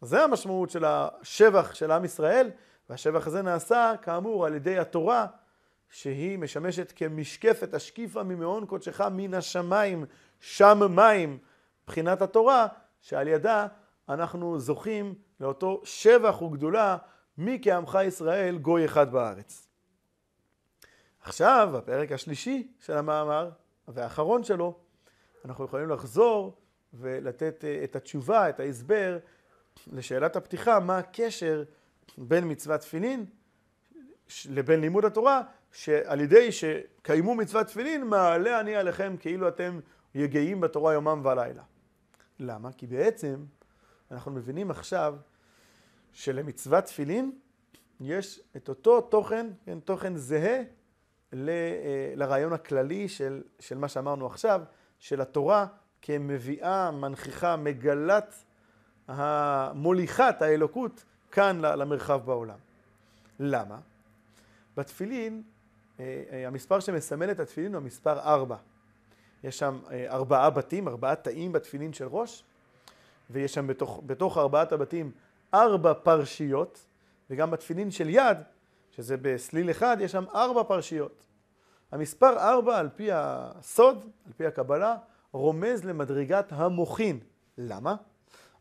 זה 0.00 0.24
המשמעות 0.24 0.70
של 0.70 0.84
השבח 0.84 1.74
של 1.74 1.90
עם 1.90 2.04
ישראל, 2.04 2.50
והשבח 2.90 3.26
הזה 3.26 3.42
נעשה 3.42 3.92
כאמור 4.02 4.46
על 4.46 4.54
ידי 4.54 4.78
התורה, 4.78 5.26
שהיא 5.90 6.38
משמשת 6.38 6.92
כמשקפת 6.96 7.74
השקיפה 7.74 8.22
ממעון 8.22 8.66
קודשך 8.66 9.00
מן 9.00 9.34
השמיים, 9.34 10.04
שם 10.40 10.80
מים, 10.90 11.38
מבחינת 11.84 12.22
התורה, 12.22 12.66
שעל 13.00 13.28
ידה 13.28 13.66
אנחנו 14.08 14.58
זוכים 14.58 15.14
לאותו 15.40 15.80
שבח 15.84 16.42
וגדולה, 16.42 16.96
מי 17.38 17.58
כעמך 17.62 17.98
ישראל 18.04 18.58
גוי 18.58 18.84
אחד 18.84 19.12
בארץ. 19.12 19.68
עכשיו, 21.20 21.70
בפרק 21.74 22.12
השלישי 22.12 22.72
של 22.80 22.96
המאמר, 22.96 23.50
והאחרון 23.88 24.44
שלו, 24.44 24.78
אנחנו 25.44 25.64
יכולים 25.64 25.88
לחזור 25.88 26.60
ולתת 26.94 27.64
אה, 27.64 27.80
את 27.84 27.96
התשובה, 27.96 28.48
את 28.48 28.60
ההסבר, 28.60 29.18
לשאלת 29.86 30.36
הפתיחה, 30.36 30.80
מה 30.80 30.98
הקשר 30.98 31.62
בין 32.18 32.50
מצוות 32.50 32.80
תפילין 32.80 33.26
לבין 34.48 34.80
לימוד 34.80 35.04
התורה, 35.04 35.42
שעל 35.72 36.20
ידי 36.20 36.52
שקיימו 36.52 37.34
מצוות 37.34 37.66
תפילין, 37.66 38.04
מעלה 38.04 38.60
אני 38.60 38.76
עליכם 38.76 39.16
כאילו 39.20 39.48
אתם 39.48 39.80
יגעים 40.14 40.60
בתורה 40.60 40.92
יומם 40.92 41.22
ולילה. 41.24 41.62
למה? 42.38 42.72
כי 42.72 42.86
בעצם 42.86 43.44
אנחנו 44.10 44.30
מבינים 44.30 44.70
עכשיו 44.70 45.16
שלמצוות 46.12 46.84
תפילין 46.84 47.32
יש 48.00 48.40
את 48.56 48.68
אותו 48.68 49.00
תוכן, 49.00 49.46
כן, 49.64 49.80
תוכן 49.80 50.16
זהה 50.16 50.62
ל, 51.32 51.48
אה, 51.48 52.12
לרעיון 52.16 52.52
הכללי 52.52 53.08
של, 53.08 53.42
של 53.58 53.78
מה 53.78 53.88
שאמרנו 53.88 54.26
עכשיו, 54.26 54.62
של 54.98 55.20
התורה 55.20 55.66
כמביאה, 56.02 56.90
מנכיחה, 56.90 57.56
מגלת, 57.56 58.44
המוליכת 59.08 60.42
האלוקות 60.42 61.04
כאן 61.30 61.60
למרחב 61.60 62.20
בעולם. 62.24 62.58
למה? 63.40 63.78
בתפילין, 64.76 65.42
המספר 66.46 66.80
שמסמל 66.80 67.30
את 67.30 67.40
התפילין 67.40 67.74
הוא 67.74 67.82
המספר 67.82 68.18
ארבע. 68.18 68.56
יש 69.44 69.58
שם 69.58 69.78
ארבעה 70.08 70.50
בתים, 70.50 70.88
ארבעה 70.88 71.14
תאים 71.14 71.52
בתפילין 71.52 71.92
של 71.92 72.06
ראש, 72.10 72.44
ויש 73.30 73.54
שם 73.54 73.66
בתוך, 73.66 74.02
בתוך 74.06 74.38
ארבעת 74.38 74.72
הבתים 74.72 75.10
ארבע 75.54 75.94
פרשיות, 75.94 76.86
וגם 77.30 77.50
בתפילין 77.50 77.90
של 77.90 78.08
יד, 78.08 78.38
שזה 78.90 79.16
בסליל 79.16 79.70
אחד, 79.70 79.96
יש 80.00 80.12
שם 80.12 80.24
ארבע 80.34 80.62
פרשיות. 80.62 81.26
המספר 81.92 82.38
ארבע, 82.38 82.78
על 82.78 82.88
פי 82.96 83.08
הסוד, 83.12 84.10
על 84.26 84.32
פי 84.36 84.46
הקבלה, 84.46 84.96
רומז 85.32 85.84
למדרגת 85.84 86.46
המוחין. 86.50 87.20
למה? 87.58 87.96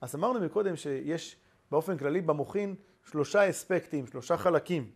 אז 0.01 0.15
אמרנו 0.15 0.39
מקודם 0.39 0.75
שיש 0.75 1.35
באופן 1.71 1.97
כללי 1.97 2.21
במוחין 2.21 2.75
שלושה 3.11 3.49
אספקטים, 3.49 4.07
שלושה 4.07 4.37
חלקים. 4.37 4.91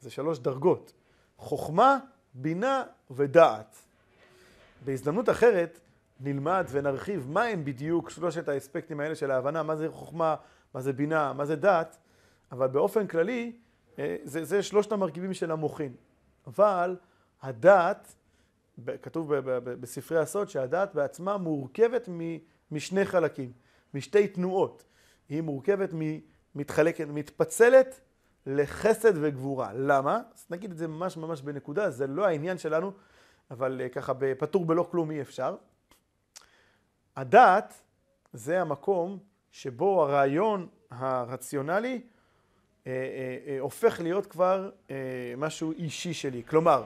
זה 0.00 0.10
שלוש 0.10 0.38
דרגות. 0.38 0.92
חוכמה, 1.38 1.98
בינה 2.34 2.84
ודעת. 3.10 3.76
בהזדמנות 4.84 5.28
אחרת 5.28 5.80
נלמד 6.20 6.66
ונרחיב 6.70 7.26
מה 7.28 7.44
הם 7.44 7.64
בדיוק 7.64 8.10
שלושת 8.10 8.48
האספקטים 8.48 9.00
האלה 9.00 9.14
של 9.14 9.30
ההבנה, 9.30 9.62
מה 9.62 9.76
זה 9.76 9.88
חוכמה, 9.90 10.34
מה 10.74 10.80
זה 10.80 10.92
בינה, 10.92 11.32
מה 11.32 11.46
זה 11.46 11.56
דעת, 11.56 11.96
אבל 12.52 12.66
באופן 12.66 13.06
כללי 13.06 13.52
אה, 13.98 14.16
זה, 14.24 14.44
זה 14.44 14.62
שלושת 14.62 14.92
המרכיבים 14.92 15.34
של 15.34 15.50
המוחין. 15.50 15.92
אבל 16.46 16.96
הדעת, 17.42 18.14
כתוב 19.02 19.34
בספרי 19.64 20.18
הסוד 20.18 20.48
שהדעת 20.48 20.94
בעצמה 20.94 21.36
מורכבת 21.36 22.08
משני 22.70 23.04
חלקים, 23.04 23.52
משתי 23.94 24.28
תנועות. 24.28 24.84
היא 25.28 25.42
מורכבת, 25.42 25.90
מתחלקת, 26.54 27.06
מתפצלת 27.08 28.00
לחסד 28.48 29.12
וגבורה. 29.14 29.72
למה? 29.74 30.20
אז 30.34 30.46
נגיד 30.50 30.70
את 30.70 30.76
זה 30.76 30.88
ממש 30.88 31.16
ממש 31.16 31.42
בנקודה, 31.42 31.90
זה 31.90 32.06
לא 32.06 32.26
העניין 32.26 32.58
שלנו, 32.58 32.92
אבל 33.50 33.80
אה, 33.80 33.88
ככה 33.88 34.12
פטור 34.38 34.64
בלא 34.64 34.88
כלום 34.90 35.10
אי 35.10 35.20
אפשר. 35.20 35.56
הדעת 37.16 37.74
זה 38.32 38.60
המקום 38.60 39.18
שבו 39.50 40.02
הרעיון 40.02 40.68
הרציונלי 40.90 42.00
אה, 42.86 42.92
אה, 42.92 43.52
אה, 43.52 43.60
הופך 43.60 44.00
להיות 44.00 44.26
כבר 44.26 44.70
אה, 44.90 44.96
משהו 45.36 45.72
אישי 45.72 46.14
שלי. 46.14 46.42
כלומר, 46.46 46.84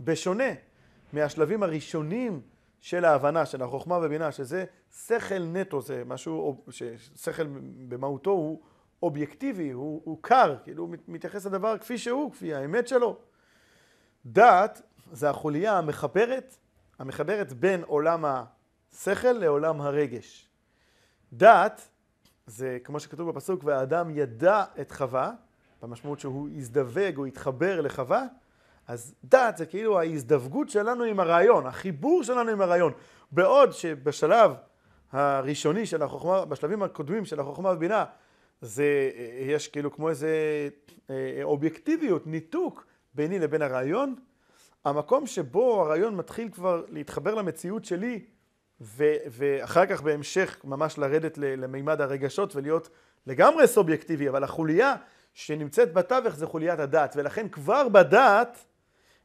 בשונה 0.00 0.50
מהשלבים 1.12 1.62
הראשונים 1.62 2.40
של 2.80 3.04
ההבנה, 3.04 3.46
של 3.46 3.62
החוכמה 3.62 3.98
ובינה, 4.02 4.32
שזה 4.32 4.64
שכל 5.06 5.38
נטו, 5.38 5.80
זה 5.80 6.02
משהו, 6.06 6.64
שכל 7.16 7.46
במהותו 7.88 8.30
הוא 8.30 8.62
אובייקטיבי, 9.02 9.70
הוא, 9.70 10.02
הוא 10.04 10.18
קר, 10.20 10.56
כאילו 10.64 10.84
הוא 10.84 10.94
מתייחס 11.08 11.46
לדבר 11.46 11.78
כפי 11.78 11.98
שהוא, 11.98 12.32
כפי 12.32 12.54
האמת 12.54 12.88
שלו. 12.88 13.18
דעת 14.26 14.82
זה 15.12 15.30
החוליה 15.30 15.78
המחברת, 15.78 16.56
המחברת 16.98 17.52
בין 17.52 17.82
עולם 17.86 18.24
השכל 18.24 19.32
לעולם 19.32 19.80
הרגש. 19.80 20.48
דעת 21.32 21.88
זה 22.46 22.78
כמו 22.84 23.00
שכתוב 23.00 23.30
בפסוק, 23.30 23.64
והאדם 23.64 24.10
ידע 24.10 24.64
את 24.80 24.92
חווה, 24.92 25.32
במשמעות 25.82 26.20
שהוא 26.20 26.48
הזדווג 26.56 27.16
או 27.16 27.24
התחבר 27.24 27.80
לחווה, 27.80 28.24
אז 28.88 29.14
דעת 29.24 29.56
זה 29.56 29.66
כאילו 29.66 30.00
ההזדווגות 30.00 30.68
שלנו 30.68 31.04
עם 31.04 31.20
הרעיון, 31.20 31.66
החיבור 31.66 32.22
שלנו 32.22 32.50
עם 32.50 32.60
הרעיון. 32.60 32.92
בעוד 33.32 33.72
שבשלב 33.72 34.52
הראשוני 35.12 35.86
של 35.86 36.02
החוכמה, 36.02 36.44
בשלבים 36.44 36.82
הקודמים 36.82 37.24
של 37.24 37.40
החוכמה 37.40 37.70
ובינה, 37.70 38.04
זה, 38.62 39.10
יש 39.40 39.68
כאילו 39.68 39.92
כמו 39.92 40.08
איזה 40.08 40.28
אה, 41.10 41.40
אובייקטיביות, 41.42 42.26
ניתוק 42.26 42.86
ביני 43.14 43.38
לבין 43.38 43.62
הרעיון. 43.62 44.14
המקום 44.84 45.26
שבו 45.26 45.82
הרעיון 45.82 46.16
מתחיל 46.16 46.48
כבר 46.48 46.84
להתחבר 46.88 47.34
למציאות 47.34 47.84
שלי, 47.84 48.24
ו- 48.80 49.16
ואחר 49.30 49.86
כך 49.86 50.02
בהמשך 50.02 50.60
ממש 50.64 50.98
לרדת 50.98 51.38
למימד 51.38 52.00
הרגשות 52.00 52.56
ולהיות 52.56 52.88
לגמרי 53.26 53.66
סובייקטיבי, 53.66 54.28
אבל 54.28 54.44
החוליה 54.44 54.94
שנמצאת 55.34 55.92
בתווך 55.92 56.34
זה 56.34 56.46
חוליית 56.46 56.80
הדעת, 56.80 57.14
ולכן 57.16 57.48
כבר 57.48 57.88
בדעת 57.88 58.64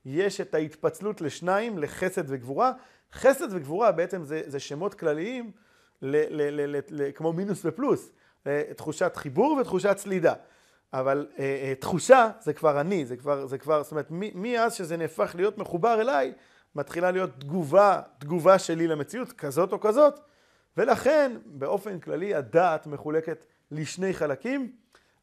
יש 0.05 0.41
את 0.41 0.55
ההתפצלות 0.55 1.21
לשניים, 1.21 1.77
לחסד 1.77 2.23
וגבורה. 2.27 2.71
חסד 3.13 3.47
וגבורה 3.51 3.91
בעצם 3.91 4.23
זה, 4.23 4.41
זה 4.45 4.59
שמות 4.59 4.93
כלליים 4.93 5.51
ל, 6.01 6.15
ל, 6.15 6.61
ל, 6.61 6.75
ל, 6.75 6.79
ל, 6.89 7.11
כמו 7.15 7.33
מינוס 7.33 7.61
ופלוס, 7.65 8.11
תחושת 8.75 9.15
חיבור 9.15 9.57
ותחושת 9.61 9.97
סלידה. 9.97 10.33
אבל 10.93 11.27
אה, 11.39 11.43
אה, 11.43 11.75
תחושה 11.75 12.29
זה 12.39 12.53
כבר 12.53 12.81
אני, 12.81 13.05
זה 13.05 13.17
כבר, 13.17 13.45
זה 13.45 13.57
כבר, 13.57 13.83
זאת 13.83 13.91
אומרת, 13.91 14.07
מאז 14.11 14.73
שזה 14.73 14.97
נהפך 14.97 15.31
להיות 15.35 15.57
מחובר 15.57 16.01
אליי, 16.01 16.33
מתחילה 16.75 17.11
להיות 17.11 17.29
תגובה, 17.39 18.01
תגובה 18.19 18.59
שלי 18.59 18.87
למציאות, 18.87 19.31
כזאת 19.31 19.73
או 19.73 19.79
כזאת, 19.79 20.19
ולכן 20.77 21.31
באופן 21.45 21.99
כללי 21.99 22.35
הדעת 22.35 22.87
מחולקת 22.87 23.45
לשני 23.71 24.13
חלקים, 24.13 24.71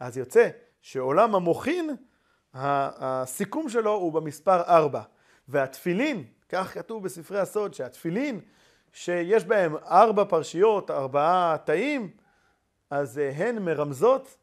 אז 0.00 0.18
יוצא 0.18 0.48
שעולם 0.82 1.34
המוחין, 1.34 1.96
הסיכום 2.54 3.68
שלו 3.68 3.92
הוא 3.92 4.12
במספר 4.12 4.60
ארבע, 4.60 5.02
והתפילין, 5.48 6.24
כך 6.48 6.74
כתוב 6.74 7.04
בספרי 7.04 7.40
הסוד, 7.40 7.74
שהתפילין 7.74 8.40
שיש 8.92 9.44
בהם 9.44 9.76
ארבע 9.76 10.24
פרשיות, 10.24 10.90
ארבעה 10.90 11.56
תאים, 11.64 12.10
אז 12.94 13.20
הן 13.36 13.58
מרמזות 13.58 14.36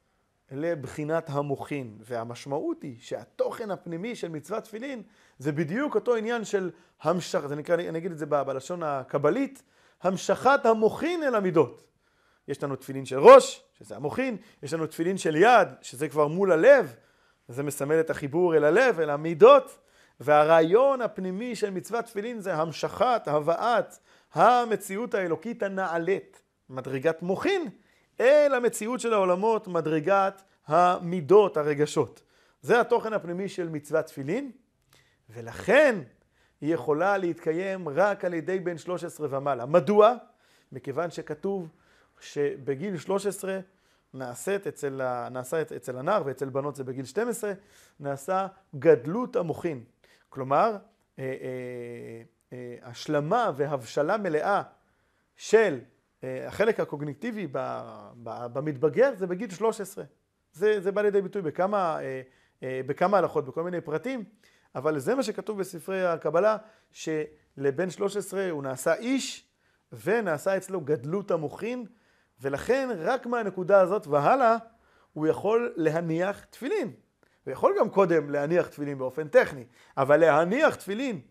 לבחינת 0.52 1.30
המוחין, 1.30 1.98
והמשמעות 2.00 2.84
היא 2.84 2.98
שהתוכן 3.00 3.72
הפנימי 3.72 4.16
של 4.16 4.28
מצוות 4.28 4.64
תפילין 4.64 5.04
זה 5.38 5.52
בדיוק 5.52 5.96
אותו 5.96 6.16
עניין 6.16 6.46
של 6.46 6.72
המשך, 7.02 7.46
זה 7.48 7.56
נקרא, 7.56 7.76
אני 7.76 7.98
אגיד 7.98 8.12
את 8.12 8.18
זה 8.18 8.26
בלשון 8.26 8.84
הקבלית, 8.84 9.64
המשכת 10.02 10.66
המוחין 10.66 11.24
אל 11.24 11.36
המידות. 11.36 11.84
יש 12.48 12.64
לנו 12.64 12.76
תפילין 12.76 13.06
של 13.06 13.20
ראש, 13.20 13.64
שזה 13.80 13.96
המוחין, 13.96 14.38
יש 14.64 14.74
לנו 14.74 14.88
תפילין 14.88 15.18
של 15.18 15.36
יד, 15.36 15.68
שזה 15.82 16.10
כבר 16.10 16.28
מול 16.28 16.52
הלב, 16.52 16.96
זה 17.48 17.64
מסמל 17.64 18.00
את 18.00 18.10
החיבור 18.10 18.56
אל 18.56 18.64
הלב, 18.64 19.00
אל 19.00 19.10
המידות, 19.10 19.78
והרעיון 20.20 21.02
הפנימי 21.02 21.56
של 21.56 21.70
מצוות 21.70 22.06
תפילין 22.06 22.40
זה 22.40 22.56
המשכת, 22.56 23.22
הבאת 23.26 23.96
המציאות 24.34 25.14
האלוקית 25.14 25.64
הנעלית, 25.64 26.42
מדרגת 26.70 27.22
מוחין, 27.22 27.70
אל 28.22 28.54
המציאות 28.54 29.00
של 29.00 29.14
העולמות, 29.14 29.68
מדרגת 29.68 30.42
המידות, 30.68 31.58
הרגשות. 31.58 32.22
זה 32.62 32.82
התוכן 32.82 33.14
הפנימי 33.14 33.50
של 33.50 33.70
מצוות 33.70 34.06
תפילין, 34.06 34.52
ולכן 35.30 36.00
היא 36.62 36.74
יכולה 36.74 37.18
להתקיים 37.18 37.90
רק 37.90 38.26
על 38.26 38.34
ידי 38.34 38.60
בן 38.60 38.78
13 38.78 39.28
ומעלה. 39.32 39.66
מדוע? 39.66 40.16
מכיוון 40.72 41.12
שכתוב 41.12 41.68
שבגיל 42.20 42.98
13 42.98 43.60
נעשית 44.14 44.68
אצל, 44.68 45.02
נעשה 45.32 45.62
אצל 45.62 45.98
הנער 45.98 46.24
ואצל 46.26 46.50
בנות 46.50 46.76
זה 46.76 46.84
בגיל 46.84 47.06
12, 47.06 47.54
נעשה 48.00 48.48
גדלות 48.76 49.36
המוחין. 49.36 49.84
כלומר, 50.30 50.78
אה, 51.20 51.24
אה, 51.24 52.22
אה, 52.54 52.76
השלמה 52.82 53.52
והבשלה 53.56 54.18
מלאה 54.18 54.62
של 55.36 55.80
החלק 56.24 56.80
הקוגניטיבי 56.80 57.48
במתבגר 58.24 59.12
זה 59.16 59.28
בגיל 59.28 59.50
13. 59.50 60.04
זה, 60.54 60.82
זה 60.82 60.92
בא 60.92 61.02
לידי 61.02 61.22
ביטוי 61.22 61.42
בכמה, 61.42 62.00
בכמה 62.62 63.18
הלכות, 63.18 63.46
בכל 63.46 63.64
מיני 63.64 63.82
פרטים, 63.82 64.24
אבל 64.76 65.00
זה 65.00 65.16
מה 65.16 65.24
שכתוב 65.24 65.60
בספרי 65.60 66.06
הקבלה, 66.06 66.58
שלבן 66.92 67.90
13 67.90 68.50
הוא 68.50 68.64
נעשה 68.64 68.94
איש 68.94 69.48
ונעשה 70.04 70.58
אצלו 70.58 70.82
גדלות 70.82 71.32
המוחין, 71.32 71.86
ולכן 72.42 72.90
רק 72.98 73.26
מהנקודה 73.26 73.82
הזאת 73.82 74.08
והלאה 74.08 74.58
הוא 75.14 75.28
יכול 75.28 75.74
להניח 75.76 76.46
תפילין. 76.46 76.92
הוא 77.46 77.52
יכול 77.52 77.76
גם 77.80 77.90
קודם 77.90 78.30
להניח 78.30 78.68
תפילין 78.68 78.98
באופן 78.98 79.28
טכני, 79.28 79.66
אבל 79.98 80.18
להניח 80.18 80.76
תפילין, 80.76 81.22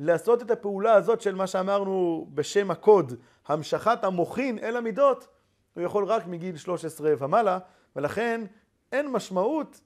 לעשות 0.00 0.42
את 0.42 0.50
הפעולה 0.50 0.92
הזאת 0.92 1.20
של 1.20 1.34
מה 1.34 1.46
שאמרנו 1.46 2.26
בשם 2.34 2.70
הקוד, 2.70 3.20
המשכת 3.48 4.04
המוחין 4.04 4.58
אל 4.58 4.76
המידות, 4.76 5.28
הוא 5.74 5.82
יכול 5.82 6.04
רק 6.04 6.26
מגיל 6.26 6.56
13 6.56 7.12
ומעלה, 7.18 7.58
ולכן 7.96 8.44
אין 8.92 9.08
משמעות 9.08 9.80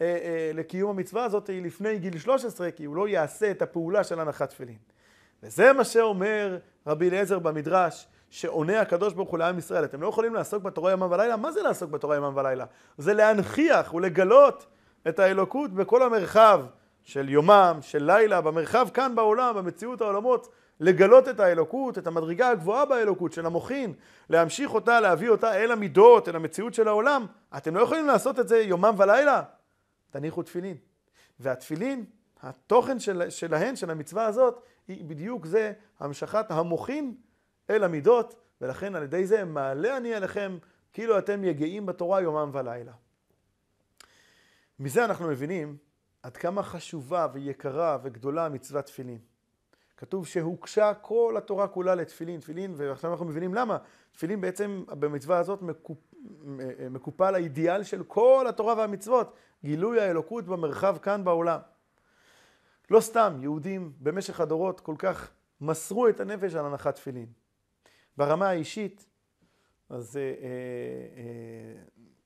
אה, 0.00 0.06
אה, 0.06 0.50
לקיום 0.54 0.90
המצווה 0.90 1.24
הזאת 1.24 1.50
לפני 1.52 1.98
גיל 1.98 2.18
13, 2.18 2.70
כי 2.70 2.84
הוא 2.84 2.96
לא 2.96 3.08
יעשה 3.08 3.50
את 3.50 3.62
הפעולה 3.62 4.04
של 4.04 4.20
הנחת 4.20 4.50
תפילין. 4.50 4.78
וזה 5.42 5.72
מה 5.72 5.84
שאומר 5.84 6.58
רבי 6.86 7.08
אליעזר 7.08 7.38
במדרש, 7.38 8.06
שעונה 8.30 8.80
הקדוש 8.80 9.14
ברוך 9.14 9.30
הוא 9.30 9.38
לעם 9.38 9.58
ישראל. 9.58 9.84
אתם 9.84 10.02
לא 10.02 10.08
יכולים 10.08 10.34
לעסוק 10.34 10.62
בתורה 10.62 10.92
ימם 10.92 11.08
ולילה? 11.10 11.36
מה 11.36 11.52
זה 11.52 11.62
לעסוק 11.62 11.90
בתורה 11.90 12.16
ימם 12.16 12.36
ולילה? 12.36 12.64
זה 12.98 13.14
להנכיח 13.14 13.94
ולגלות 13.94 14.66
את 15.08 15.18
האלוקות 15.18 15.72
בכל 15.72 16.02
המרחב 16.02 16.64
של 17.02 17.28
יומם, 17.28 17.78
של 17.80 18.04
לילה, 18.04 18.40
במרחב 18.40 18.88
כאן 18.94 19.14
בעולם, 19.14 19.56
במציאות 19.56 20.00
העולמות, 20.00 20.48
לגלות 20.82 21.28
את 21.28 21.40
האלוקות, 21.40 21.98
את 21.98 22.06
המדרגה 22.06 22.50
הגבוהה 22.50 22.84
באלוקות 22.84 23.32
של 23.32 23.46
המוחין, 23.46 23.94
להמשיך 24.30 24.74
אותה, 24.74 25.00
להביא 25.00 25.28
אותה 25.28 25.54
אל 25.54 25.72
המידות, 25.72 26.28
אל 26.28 26.36
המציאות 26.36 26.74
של 26.74 26.88
העולם. 26.88 27.26
אתם 27.56 27.76
לא 27.76 27.82
יכולים 27.82 28.06
לעשות 28.06 28.38
את 28.38 28.48
זה 28.48 28.58
יומם 28.58 28.94
ולילה? 28.98 29.42
תניחו 30.10 30.42
תפילין. 30.42 30.76
והתפילין, 31.40 32.04
התוכן 32.42 32.98
של, 32.98 33.30
שלהן, 33.30 33.76
של 33.76 33.90
המצווה 33.90 34.26
הזאת, 34.26 34.62
היא 34.88 35.04
בדיוק 35.04 35.46
זה 35.46 35.72
המשכת 36.00 36.50
המוחין 36.50 37.14
אל 37.70 37.84
המידות, 37.84 38.34
ולכן 38.60 38.94
על 38.94 39.02
ידי 39.02 39.26
זה 39.26 39.44
מעלה 39.44 39.96
אני 39.96 40.14
עליכם 40.14 40.58
כאילו 40.92 41.18
אתם 41.18 41.44
יגעים 41.44 41.86
בתורה 41.86 42.20
יומם 42.20 42.50
ולילה. 42.52 42.92
מזה 44.78 45.04
אנחנו 45.04 45.28
מבינים 45.28 45.76
עד 46.22 46.36
כמה 46.36 46.62
חשובה 46.62 47.26
ויקרה 47.32 47.98
וגדולה 48.02 48.48
מצוות 48.48 48.84
תפילין. 48.84 49.31
כתוב 50.02 50.26
שהוקשה 50.26 50.94
כל 50.94 51.34
התורה 51.38 51.68
כולה 51.68 51.94
לתפילין, 51.94 52.40
תפילין, 52.40 52.72
ועכשיו 52.76 53.12
אנחנו 53.12 53.26
מבינים 53.26 53.54
למה. 53.54 53.78
תפילין 54.12 54.40
בעצם 54.40 54.84
במצווה 54.88 55.38
הזאת 55.38 55.62
מקופ... 55.62 55.98
מקופל 56.90 57.34
האידיאל 57.34 57.82
של 57.82 58.04
כל 58.04 58.46
התורה 58.48 58.74
והמצוות, 58.74 59.34
גילוי 59.64 60.00
האלוקות 60.00 60.44
במרחב 60.44 60.98
כאן 61.02 61.24
בעולם. 61.24 61.60
לא 62.90 63.00
סתם, 63.00 63.38
יהודים 63.40 63.92
במשך 64.00 64.40
הדורות 64.40 64.80
כל 64.80 64.94
כך 64.98 65.30
מסרו 65.60 66.08
את 66.08 66.20
הנפש 66.20 66.54
על 66.54 66.66
הנחת 66.66 66.94
תפילין. 66.94 67.26
ברמה 68.16 68.48
האישית, 68.48 69.06
אז 69.88 70.16
אה, 70.16 70.22
אה, 70.22 70.28
אה, 71.16 71.82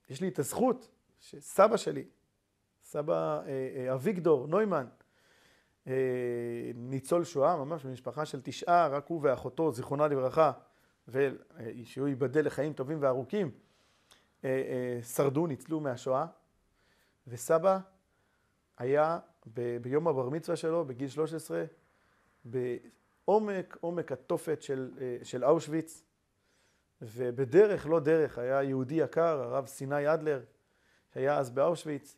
יש 0.09 0.21
לי 0.21 0.27
את 0.27 0.39
הזכות 0.39 0.89
שסבא 1.19 1.77
שלי, 1.77 2.05
סבא 2.83 3.41
אה, 3.45 3.45
אה, 3.75 3.93
אביגדור 3.93 4.47
נוימן, 4.47 4.85
ניצול 6.75 7.23
שואה, 7.23 7.55
ממש 7.55 7.85
במשפחה 7.85 8.25
של 8.25 8.41
תשעה, 8.43 8.87
רק 8.87 9.07
הוא 9.07 9.19
ואחותו, 9.23 9.71
זיכרונה 9.71 10.07
לברכה, 10.07 10.51
ושהוא 11.07 12.07
ייבדל 12.07 12.45
לחיים 12.45 12.73
טובים 12.73 12.97
וארוכים, 13.01 13.51
שרדו, 15.01 15.47
ניצלו 15.47 15.79
מהשואה, 15.79 16.25
וסבא 17.27 17.79
היה 18.77 19.19
ב- 19.53 19.77
ביום 19.77 20.07
הבר 20.07 20.29
מצווה 20.29 20.55
שלו, 20.55 20.85
בגיל 20.85 21.09
13, 21.09 21.63
בעומק, 22.45 23.77
עומק 23.81 24.11
התופת 24.11 24.61
של, 24.61 24.91
של 25.23 25.45
אושוויץ, 25.45 26.03
ובדרך 27.01 27.87
לא 27.87 27.99
דרך 27.99 28.37
היה 28.37 28.63
יהודי 28.63 28.95
יקר, 28.95 29.41
הרב 29.41 29.65
סיני 29.65 30.13
אדלר, 30.13 30.43
שהיה 31.13 31.37
אז 31.37 31.49
באושוויץ, 31.49 32.17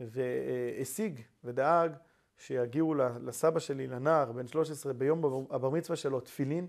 והשיג 0.00 1.20
ודאג 1.44 1.92
שיגיעו 2.38 2.94
לסבא 2.94 3.58
שלי, 3.58 3.86
לנער, 3.86 4.32
בן 4.32 4.46
13, 4.46 4.92
ביום 4.92 5.46
הבר 5.50 5.70
מצווה 5.70 5.96
שלו, 5.96 6.20
תפילין. 6.20 6.66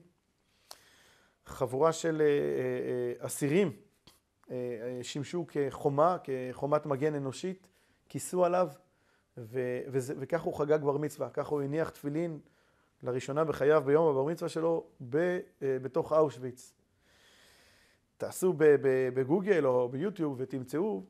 חבורה 1.47 1.93
של 1.93 2.21
אה, 2.21 2.25
אה, 2.25 3.25
אסירים 3.25 3.71
אה, 4.51 4.99
שימשו 5.01 5.45
כחומה, 5.47 6.17
כחומת 6.23 6.85
מגן 6.85 7.15
אנושית, 7.15 7.67
כיסו 8.09 8.45
עליו, 8.45 8.69
וכך 9.37 10.41
הוא 10.41 10.53
חגג 10.53 10.81
בר 10.81 10.97
מצווה, 10.97 11.29
ככה 11.29 11.49
הוא 11.49 11.61
הניח 11.61 11.89
תפילין 11.89 12.39
לראשונה 13.03 13.43
בחייו 13.43 13.83
ביום 13.85 14.07
הבר 14.09 14.23
מצווה 14.23 14.49
שלו 14.49 14.87
בתוך 15.61 16.13
אושוויץ. 16.13 16.73
תעשו 18.17 18.53
בגוגל 19.13 19.65
או 19.65 19.89
ביוטיוב 19.89 20.35
ותמצאו 20.37 21.03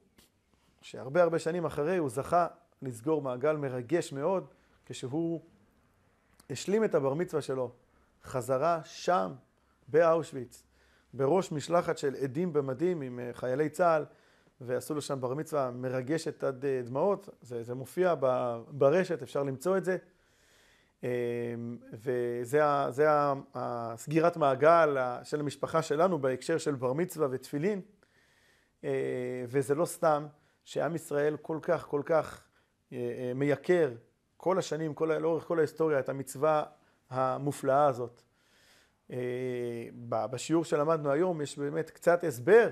שהרבה 0.82 1.24
הרבה 1.24 1.40
שנים 1.40 1.66
אחרי 1.66 1.98
הוא 1.98 2.10
זכה 2.10 2.48
לסגור 2.82 3.22
מעגל 3.22 3.56
מרגש 3.56 4.14
מאוד 4.14 4.48
כשהוא 4.86 5.42
השלים 6.50 6.84
את 6.84 6.96
הבר 6.96 7.14
מצווה 7.14 7.42
שלו 7.42 7.72
חזרה 8.24 8.82
שם 8.84 9.32
באושוויץ 9.88 10.64
בראש 11.14 11.52
משלחת 11.52 11.98
של 11.98 12.16
עדים 12.16 12.54
במדים 12.54 13.02
עם 13.02 13.20
אה, 13.20 13.30
חיילי 13.34 13.70
צה"ל 13.70 14.06
ועשו 14.62 14.94
לו 14.94 15.02
שם 15.02 15.22
בר 15.22 15.34
מצווה 15.34 15.72
מרגשת 15.72 16.44
עד 16.44 16.66
אה, 16.66 16.82
דמעות, 16.86 17.30
זה, 17.42 17.64
זה 17.64 17.76
מופיע 17.76 18.16
ברשת, 18.68 19.22
אפשר 19.22 19.44
למצוא 19.44 19.78
את 19.78 19.86
זה. 19.86 19.98
אמ, 21.04 21.78
וזה 21.94 22.62
זה 22.90 23.08
הסגירת 23.54 24.38
מעגל 24.38 24.98
של 25.24 25.40
המשפחה 25.40 25.82
שלנו 25.82 26.20
בהקשר 26.20 26.58
של 26.58 26.76
בר 26.76 26.94
מצווה 26.94 27.28
ותפילין. 27.32 27.82
אה, 28.84 29.46
וזה 29.48 29.76
לא 29.76 29.86
סתם, 29.86 30.28
שעם 30.66 30.96
ישראל 30.96 31.38
כל 31.42 31.60
כך 31.62 31.88
כל 31.88 32.02
כך 32.06 32.47
מייקר 33.36 33.92
כל 34.38 34.58
השנים, 34.58 34.94
כל, 34.94 35.06
לאורך 35.22 35.44
כל 35.44 35.58
ההיסטוריה, 35.60 36.00
את 36.00 36.10
המצווה 36.10 36.64
המופלאה 37.10 37.86
הזאת. 37.86 38.22
אה, 39.12 39.88
בשיעור 40.10 40.66
שלמדנו 40.66 41.12
היום 41.12 41.42
יש 41.42 41.58
באמת 41.58 41.90
קצת 41.90 42.24
הסבר 42.24 42.70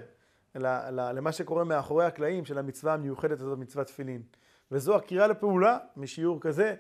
למה 0.55 1.31
שקורה 1.31 1.63
מאחורי 1.63 2.05
הקלעים 2.05 2.45
של 2.45 2.57
המצווה 2.57 2.93
המיוחדת 2.93 3.39
הזאת, 3.41 3.57
מצוות 3.57 3.87
תפילין. 3.87 4.21
וזו 4.71 4.95
הקריאה 4.95 5.27
לפעולה 5.27 5.77
משיעור 5.97 6.41
כזה, 6.41 6.75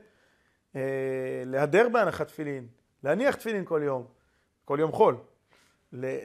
להדר 1.45 1.89
בהנחת 1.89 2.27
תפילין, 2.27 2.67
להניח 3.03 3.35
תפילין 3.35 3.65
כל 3.65 3.81
יום, 3.83 4.05
כל 4.65 4.77
יום 4.79 4.91
חול. 4.91 5.17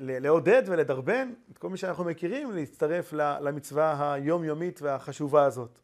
לעודד 0.01 0.63
ולדרבן 0.67 1.33
את 1.53 1.59
כל 1.59 1.69
מי 1.69 1.77
שאנחנו 1.77 2.05
מכירים 2.05 2.53
להצטרף 2.53 3.13
למצווה 3.13 4.13
היומיומית 4.13 4.83
והחשובה 4.83 5.45
הזאת. 5.45 5.79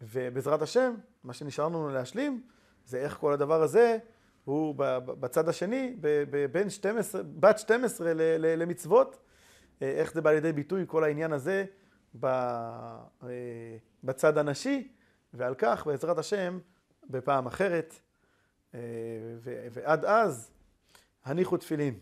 ובעזרת 0.00 0.62
השם, 0.62 0.94
מה 1.24 1.32
שנשאר 1.32 1.64
לנו 1.66 1.88
להשלים, 1.88 2.42
זה 2.84 2.98
איך 2.98 3.16
כל 3.16 3.32
הדבר 3.32 3.62
הזה 3.62 3.98
הוא 4.44 4.74
בצד 5.06 5.48
השני, 5.48 5.96
בין 6.52 6.70
12, 6.70 7.22
בת 7.24 7.58
12 7.58 8.12
למצוות, 8.38 9.18
איך 9.80 10.12
זה 10.12 10.20
בא 10.20 10.30
לידי 10.30 10.52
ביטוי 10.52 10.84
כל 10.86 11.04
העניין 11.04 11.32
הזה 11.32 11.64
בצד 14.04 14.38
הנשי, 14.38 14.88
ועל 15.34 15.54
כך, 15.54 15.86
בעזרת 15.86 16.18
השם, 16.18 16.58
בפעם 17.10 17.46
אחרת. 17.46 17.94
ועד 19.70 20.04
אז, 20.04 20.50
הניחו 21.24 21.56
תפילין. 21.56 21.94